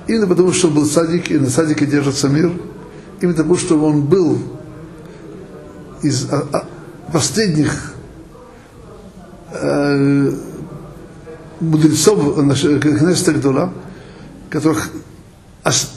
Именно 0.08 0.28
потому, 0.28 0.52
что 0.52 0.68
он 0.68 0.74
был 0.74 0.86
садик, 0.86 1.32
и 1.32 1.38
на 1.38 1.50
садике 1.50 1.86
держится 1.86 2.28
мир. 2.28 2.52
Именно 3.22 3.38
потому, 3.38 3.56
что 3.56 3.80
он 3.80 4.02
был 4.02 4.40
из 6.02 6.28
а, 6.32 6.44
а, 6.52 6.66
последних 7.14 7.94
э, 9.52 10.32
мудрецов 11.60 12.36
Кнессета 12.36 13.34
Гдула, 13.34 13.72
которых 14.50 14.90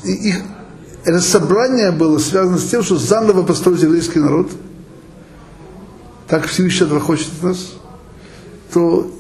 их, 0.05 0.37
это 1.05 1.21
собрание 1.21 1.93
было 1.93 2.19
связано 2.19 2.59
с 2.59 2.69
тем, 2.69 2.83
что 2.83 2.97
заново 2.97 3.43
построить 3.43 3.81
еврейский 3.81 4.19
народ, 4.19 4.51
так 6.29 6.47
Всевышний 6.47 6.87
этого 6.87 7.01
хочет 7.01 7.29
от 7.39 7.43
нас, 7.43 7.73
то 8.71 9.11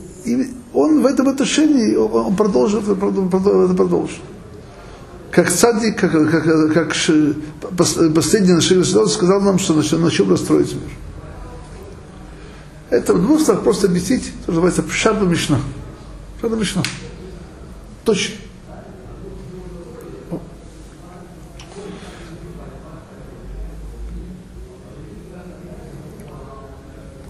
он 0.75 1.01
в 1.01 1.07
этом 1.07 1.29
отношении, 1.29 1.97
он 1.97 2.37
продолжит, 2.37 2.83
это 2.87 3.75
продолжит. 3.75 4.21
Как 5.35 5.51
цадик, 5.51 5.99
как, 5.99 6.13
как, 6.13 6.73
как 6.73 6.95
последний 8.15 8.53
наш 8.53 8.69
сказал 9.11 9.41
нам, 9.41 9.59
что 9.59 9.75
на 9.75 10.11
чем 10.11 10.31
расстроить 10.31 10.75
мир. 10.75 10.91
Это 12.91 13.15
в 13.15 13.21
двух 13.21 13.41
словах 13.41 13.65
просто 13.65 13.89
объяснить, 13.89 14.31
что 14.43 14.53
называется 14.53 14.85
Пшаба 14.85 15.27
Мишна. 15.27 15.59
Пшаба 16.39 16.55
Мишна. 16.55 16.85
Точно. 18.05 18.37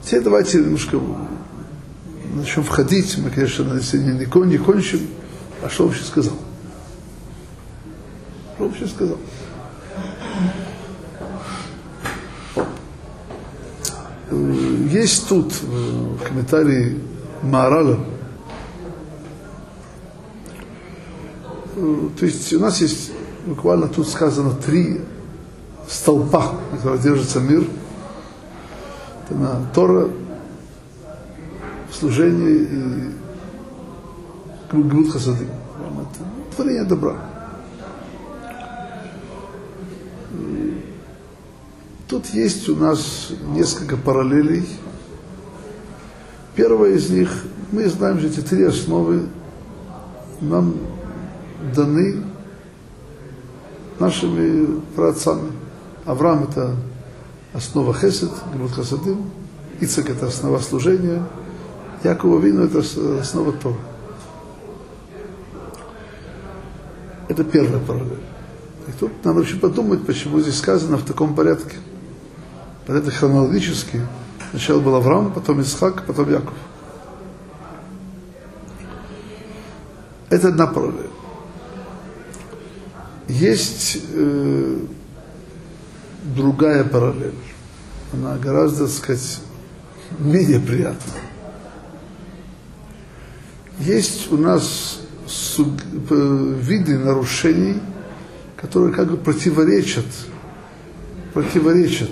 Теперь 0.04 0.20
давайте 0.20 0.58
немножко 0.58 1.00
начнем 2.34 2.64
входить. 2.64 3.16
Мы, 3.16 3.30
конечно, 3.30 3.64
на 3.64 3.80
сегодня 3.80 4.12
не, 4.12 4.50
не 4.50 4.58
кончим. 4.58 5.00
А 5.62 5.70
что 5.70 5.86
вообще 5.86 6.04
сказал? 6.04 6.34
Что 8.54 8.64
вообще 8.64 8.86
сказал? 8.86 9.16
Есть 14.90 15.28
тут 15.28 15.52
в 15.62 16.18
комментарии 16.24 17.00
Маарала, 17.42 17.98
то 22.18 22.24
есть 22.24 22.52
у 22.52 22.60
нас 22.60 22.80
есть 22.80 23.12
буквально 23.44 23.88
тут 23.88 24.08
сказано 24.08 24.54
три 24.54 25.00
столпа, 25.88 26.54
на 26.72 26.78
которых 26.78 27.02
держится 27.02 27.40
мир– 27.40 27.64
это 29.24 29.34
на 29.38 29.66
Тора, 29.74 30.08
служение 31.92 32.62
и 32.62 33.10
Гмут 34.70 35.12
Хасады. 35.12 35.46
Творение 36.54 36.84
добра. 36.84 37.16
Тут 42.14 42.26
есть 42.26 42.68
у 42.68 42.76
нас 42.76 43.32
несколько 43.56 43.96
параллелей. 43.96 44.68
Первая 46.54 46.92
из 46.92 47.10
них, 47.10 47.28
мы 47.72 47.88
знаем, 47.88 48.20
что 48.20 48.28
эти 48.28 48.38
три 48.38 48.62
основы 48.62 49.26
нам 50.40 50.76
даны 51.74 52.22
нашими 53.98 54.80
праотцами. 54.94 55.50
Авраам 56.04 56.44
это 56.44 56.76
основа 57.52 57.92
хесед, 57.92 58.30
гмут 58.52 58.70
хасадим, 58.70 59.28
Ицек 59.80 60.08
это 60.08 60.28
основа 60.28 60.60
служения, 60.60 61.20
Якова 62.04 62.38
Вину 62.38 62.62
это 62.62 62.78
основа 63.18 63.52
Тора. 63.54 63.74
Это 67.26 67.42
первая 67.42 67.80
параллель. 67.80 68.22
И 68.86 68.92
тут 69.00 69.10
надо 69.24 69.40
еще 69.40 69.56
подумать, 69.56 70.06
почему 70.06 70.38
здесь 70.38 70.58
сказано 70.58 70.96
в 70.96 71.04
таком 71.04 71.34
порядке. 71.34 71.78
Порядок 72.86 73.14
хронологический. 73.14 74.00
Сначала 74.50 74.80
был 74.80 74.94
Авраам, 74.94 75.32
потом 75.32 75.62
Исхак, 75.62 76.04
потом 76.06 76.30
Яков. 76.30 76.54
Это 80.28 80.48
одна 80.48 80.66
параллель. 80.66 81.10
Есть 83.28 83.98
э, 84.12 84.78
другая 86.36 86.84
параллель. 86.84 87.34
Она 88.12 88.36
гораздо, 88.36 88.86
так 88.86 88.94
сказать, 88.94 89.40
менее 90.18 90.60
приятная. 90.60 91.22
Есть 93.78 94.30
у 94.30 94.36
нас 94.36 95.00
виды 96.08 96.98
нарушений, 96.98 97.80
которые 98.56 98.92
как 98.92 99.10
бы 99.10 99.16
противоречат, 99.16 100.06
противоречат 101.32 102.10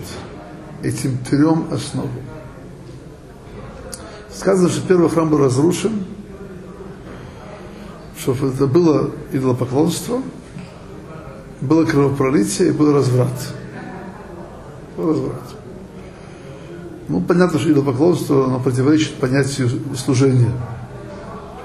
этим 0.82 1.18
трем 1.18 1.68
основам. 1.72 2.10
Сказано, 4.32 4.68
что 4.68 4.86
первый 4.86 5.08
храм 5.08 5.28
был 5.28 5.38
разрушен, 5.38 6.04
что 8.18 8.32
это 8.32 8.66
было 8.66 9.10
идолопоклонство, 9.32 10.22
было 11.60 11.84
кровопролитие 11.84 12.68
и 12.68 12.72
был 12.72 12.92
разврат 12.92 13.30
разврат. 14.96 15.42
Ну, 17.08 17.20
понятно, 17.20 17.58
что 17.58 17.70
идолопоклонство, 17.70 18.46
оно 18.46 18.60
противоречит 18.60 19.14
понятию 19.14 19.68
служения. 19.96 20.50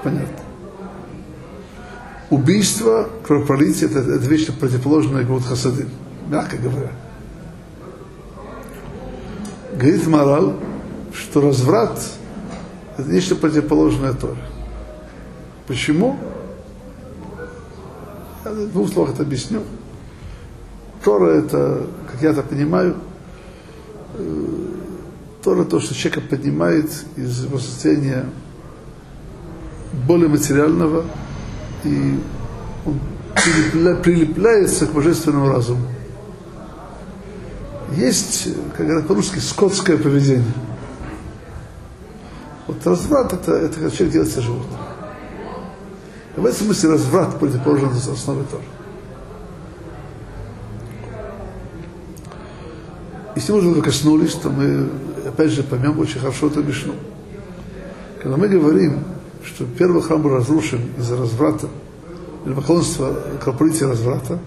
Понятно. 0.02 0.36
Убийство, 2.30 3.08
кровопролитие, 3.26 3.88
это, 3.90 4.00
это 4.00 4.26
вещь 4.26 4.48
противоположная 4.48 5.24
Гвуд 5.24 5.44
Хасады, 5.44 5.86
мягко 6.28 6.56
говоря. 6.56 6.90
Говорит 9.78 10.06
мораль, 10.06 10.54
что 11.14 11.40
разврат– 11.40 11.98
это 12.98 13.08
нечто 13.10 13.36
противоположное 13.36 14.12
Торе. 14.12 14.36
Почему? 15.66 16.18
Я 18.44 18.50
в 18.50 18.72
двух 18.72 18.90
словах 18.92 19.14
это 19.14 19.22
объясню. 19.22 19.62
Тора– 21.04 21.30
это, 21.38 21.86
как 22.10 22.22
я 22.22 22.30
это 22.30 22.42
понимаю, 22.42 22.96
Э, 24.18 24.46
Тора 25.42 25.64
то, 25.64 25.80
что 25.80 25.94
человека 25.94 26.20
поднимает 26.28 26.90
из 27.16 27.44
его 27.44 27.58
состояния 27.58 28.26
более 30.06 30.28
материального, 30.28 31.04
и 31.84 32.18
он 32.84 32.98
прилепля, 33.34 33.94
прилепляется 33.94 34.86
к 34.86 34.92
божественному 34.92 35.48
разуму. 35.48 35.86
Есть, 37.96 38.48
как 38.76 38.86
говорят 38.86 39.06
по-русски, 39.06 39.38
скотское 39.38 39.96
поведение. 39.96 40.52
Вот 42.66 42.86
разврат 42.86 43.32
это, 43.32 43.52
это 43.52 43.80
как 43.80 43.92
человек 43.92 44.12
делается 44.12 44.42
животным. 44.42 44.78
в 46.36 46.44
этом 46.44 46.66
смысле 46.66 46.90
разврат 46.90 47.38
противоположен 47.38 47.88
основе 47.88 48.44
Тора. 48.50 48.62
Если 53.34 53.52
мы 53.52 53.58
уже 53.58 53.80
коснулись, 53.80 54.34
то 54.34 54.50
мы 54.50 54.90
опять 55.26 55.50
же 55.50 55.62
поймем 55.62 55.98
очень 55.98 56.20
хорошо 56.20 56.48
эту 56.48 56.62
Мишну. 56.62 56.94
Когда 58.20 58.36
мы 58.36 58.48
говорим, 58.48 59.04
что 59.44 59.64
первый 59.64 60.02
храм 60.02 60.20
был 60.20 60.34
разрушен 60.34 60.80
из-за 60.98 61.16
разврата, 61.16 61.68
или 62.44 62.52
поклонства 62.52 63.14
кровопролития 63.40 63.88
разврата, 63.88 64.38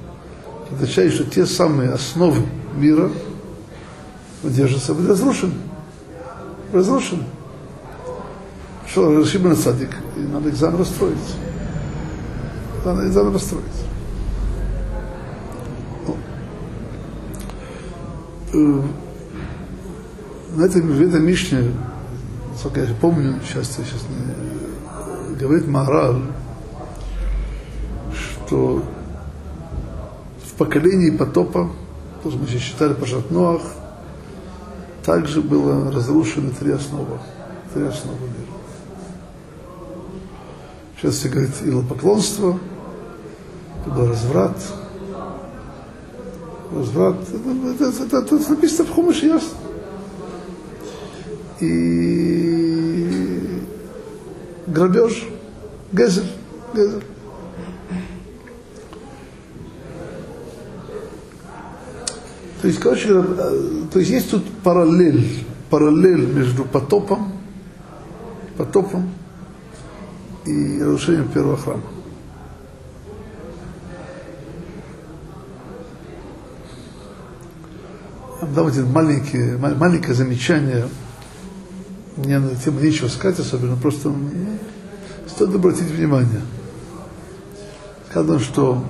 это 0.65 0.75
означает, 0.75 1.13
что 1.13 1.23
те 1.23 1.45
самые 1.45 1.91
основы 1.91 2.41
мира 2.75 3.09
держатся, 4.43 4.93
были 4.93 5.07
разрушены. 5.07 5.53
Разрушены. 6.73 7.23
Что, 8.87 9.11
разрешим 9.11 9.49
на 9.49 9.55
садик, 9.55 9.95
и 10.17 10.19
надо 10.19 10.49
экзамен 10.49 10.79
расстроить. 10.79 11.17
Надо 12.83 13.07
экзамен 13.07 13.33
расстроить. 13.33 13.65
Э, 18.53 18.81
на 20.55 20.65
этом, 20.65 20.81
в 20.81 21.01
этом 21.01 21.25
Мишне, 21.25 21.71
насколько 22.51 22.81
я 22.81 22.93
помню, 22.99 23.39
сейчас, 23.47 23.67
сейчас 23.67 24.05
не, 24.09 25.35
говорит 25.37 25.67
Мораль, 25.67 26.23
что 28.13 28.83
в 30.45 30.53
поколении 30.57 31.11
потопа, 31.11 31.71
тоже 32.23 32.37
мы 32.37 32.47
сейчас 32.47 32.63
читали 32.63 32.93
по 32.93 33.05
Жатноах, 33.05 33.61
также 35.03 35.41
было 35.41 35.91
разрушено 35.91 36.51
три 36.59 36.71
основы, 36.71 37.19
три 37.73 37.83
основы 37.83 38.19
мира. 38.19 38.51
Сейчас 40.97 41.15
все 41.15 41.29
говорит 41.29 41.51
идолопоклонство, 41.63 42.59
был 43.87 44.07
разврат, 44.07 44.55
возврат, 46.69 47.15
это, 47.29 47.85
это, 47.85 48.17
это, 48.17 48.35
это 48.35 48.49
написано 48.49 48.87
в 48.87 48.91
Хумыше 48.91 49.25
ясно. 49.25 49.57
И 51.59 53.63
грабеж, 54.67 55.27
гезель, 55.91 56.31
гезель. 56.73 57.03
То 62.61 62.67
есть, 62.67 62.79
короче, 62.79 63.09
э, 63.09 63.85
то 63.91 63.99
есть 63.99 64.11
есть 64.11 64.29
тут 64.29 64.47
параллель, 64.63 65.43
параллель 65.71 66.27
между 66.27 66.63
потопом, 66.63 67.33
потопом 68.55 69.09
и 70.45 70.79
разрушением 70.79 71.27
первого 71.29 71.57
храма. 71.57 71.81
Дам 78.55 78.67
один 78.67 78.91
маленький, 78.91 79.57
маленькое 79.57 80.13
замечание. 80.13 80.87
Мне 82.17 82.37
на 82.37 82.47
эту 82.47 82.61
тему 82.61 82.79
нечего 82.79 83.07
сказать 83.07 83.39
особенно, 83.39 83.75
просто 83.75 84.13
стоит 85.27 85.55
обратить 85.55 85.89
внимание. 85.89 86.41
Сказано, 88.09 88.39
что 88.39 88.83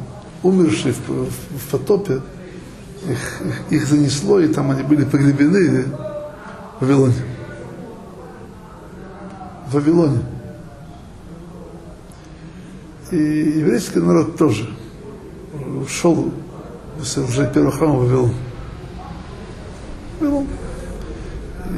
умершие 0.44 0.94
в, 0.94 1.08
в, 1.08 1.30
в 1.30 1.72
потопе, 1.72 2.22
их, 3.08 3.42
их, 3.70 3.88
занесло, 3.88 4.40
и 4.40 4.48
там 4.48 4.72
они 4.72 4.84
были 4.84 5.04
погребены 5.04 5.86
в 6.80 6.82
Вавилоне. 6.82 7.14
В 9.68 9.74
Вавилоне. 9.74 10.20
И 13.12 13.18
еврейский 13.18 14.00
народ 14.00 14.38
тоже 14.38 14.70
ушел 15.82 16.32
уже 17.00 17.52
первого 17.54 17.72
храма 17.72 17.96
в 17.96 18.06
Вавилон. 18.06 18.34
Вавилон. 20.20 20.48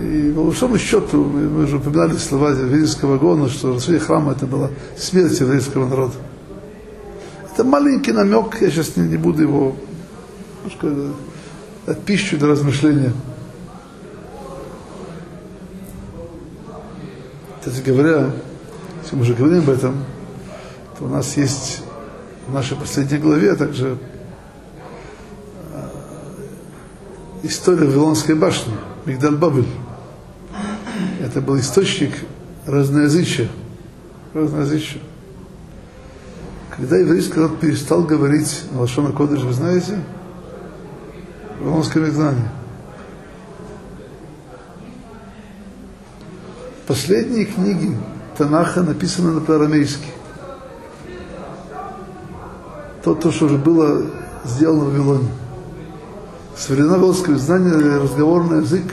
И 0.02 0.32
по 0.36 0.44
большому 0.44 0.78
счету, 0.78 1.24
мы 1.24 1.64
уже 1.64 1.78
упоминали 1.78 2.18
слова 2.18 2.50
еврейского 2.50 3.18
гона, 3.18 3.48
что 3.48 3.70
разрушение 3.70 4.00
храма 4.00 4.32
это 4.32 4.48
была 4.48 4.70
смерть 4.98 5.40
еврейского 5.40 5.88
народа. 5.88 6.16
Это 7.54 7.64
маленький 7.64 8.12
намек, 8.12 8.62
я 8.62 8.72
сейчас 8.72 8.96
не, 8.96 9.08
не 9.08 9.18
буду 9.18 9.44
его 9.44 9.76
немножко 10.64 11.14
дать 11.86 12.02
пищу 12.04 12.38
для 12.38 12.48
размышления. 12.48 13.14
Кстати 17.60 17.82
говоря, 17.82 18.32
если 19.04 19.16
мы 19.16 19.22
уже 19.22 19.34
говорим 19.34 19.60
об 19.60 19.70
этом, 19.70 20.04
то 20.98 21.06
у 21.06 21.08
нас 21.08 21.38
есть 21.38 21.82
в 22.48 22.54
нашей 22.54 22.78
последней 22.78 23.18
главе 23.18 23.56
также 23.56 23.98
э, 25.72 25.90
история 27.44 27.86
Вавилонской 27.86 28.36
башни, 28.36 28.74
Мигдаль 29.06 29.36
Бабель. 29.36 29.68
Это 31.22 31.42
был 31.42 31.58
источник 31.60 32.14
разноязычия. 32.66 33.50
разноязычия. 34.34 35.00
Когда 36.76 36.98
еврейский 36.98 37.40
народ 37.40 37.60
перестал 37.60 38.04
говорить 38.04 38.64
на 38.72 38.82
Лашона 38.82 39.12
Кодыш, 39.12 39.42
вы 39.42 39.54
знаете, 39.54 40.00
Вавилонском 41.64 42.06
изгнании. 42.08 42.50
Последние 46.88 47.46
книги 47.46 47.98
Танаха 48.38 48.84
написаны 48.84 49.32
на 49.32 49.56
арамейски. 49.56 50.08
То, 53.04 53.16
то, 53.16 53.32
что 53.32 53.46
уже 53.46 53.58
было 53.58 54.06
сделано 54.46 54.86
в 54.86 54.92
Вавилоне. 54.92 55.30
С 56.56 56.70
изгнания 56.70 58.00
разговорный 58.00 58.60
язык, 58.60 58.84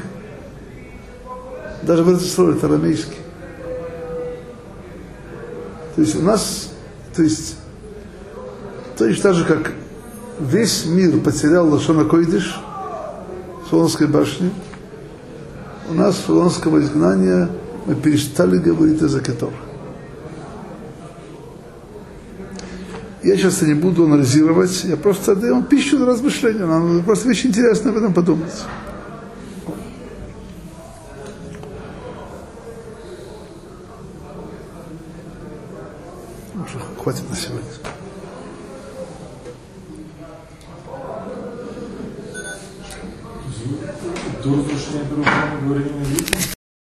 даже 1.83 2.05
в 2.05 2.11
Эрцисроле, 2.11 2.57
это 2.57 2.67
арамейский. 2.67 3.19
То 5.95 6.03
есть 6.03 6.17
у 6.17 6.23
нас, 6.23 6.71
то 7.15 7.23
есть 7.23 7.57
Точно 9.01 9.23
так 9.23 9.35
же, 9.35 9.45
как 9.47 9.73
весь 10.41 10.87
мир 10.87 11.21
потерял 11.21 11.69
Лашона 11.69 12.05
Койдиш, 12.05 12.61
Солонской 13.69 14.07
башни, 14.07 14.51
у 15.89 15.95
нас 15.95 16.17
с 16.17 16.25
Солонского 16.25 16.81
изгнания 16.81 17.49
мы 17.87 17.95
перестали 17.95 18.59
говорить 18.59 19.01
язык 19.01 19.31
Тора. 19.39 19.53
Я 23.23 23.37
сейчас 23.37 23.61
не 23.63 23.75
буду 23.75 24.05
анализировать, 24.05 24.85
я 24.85 24.97
просто 24.97 25.37
даю 25.37 25.57
вам 25.57 25.65
пищу 25.65 25.99
для 25.99 26.07
размышления. 26.07 26.65
Нам 26.65 27.03
просто 27.05 27.29
вещь 27.29 27.45
интересная 27.45 27.93
об 27.93 27.99
этом 27.99 28.15
подумать. 28.15 28.65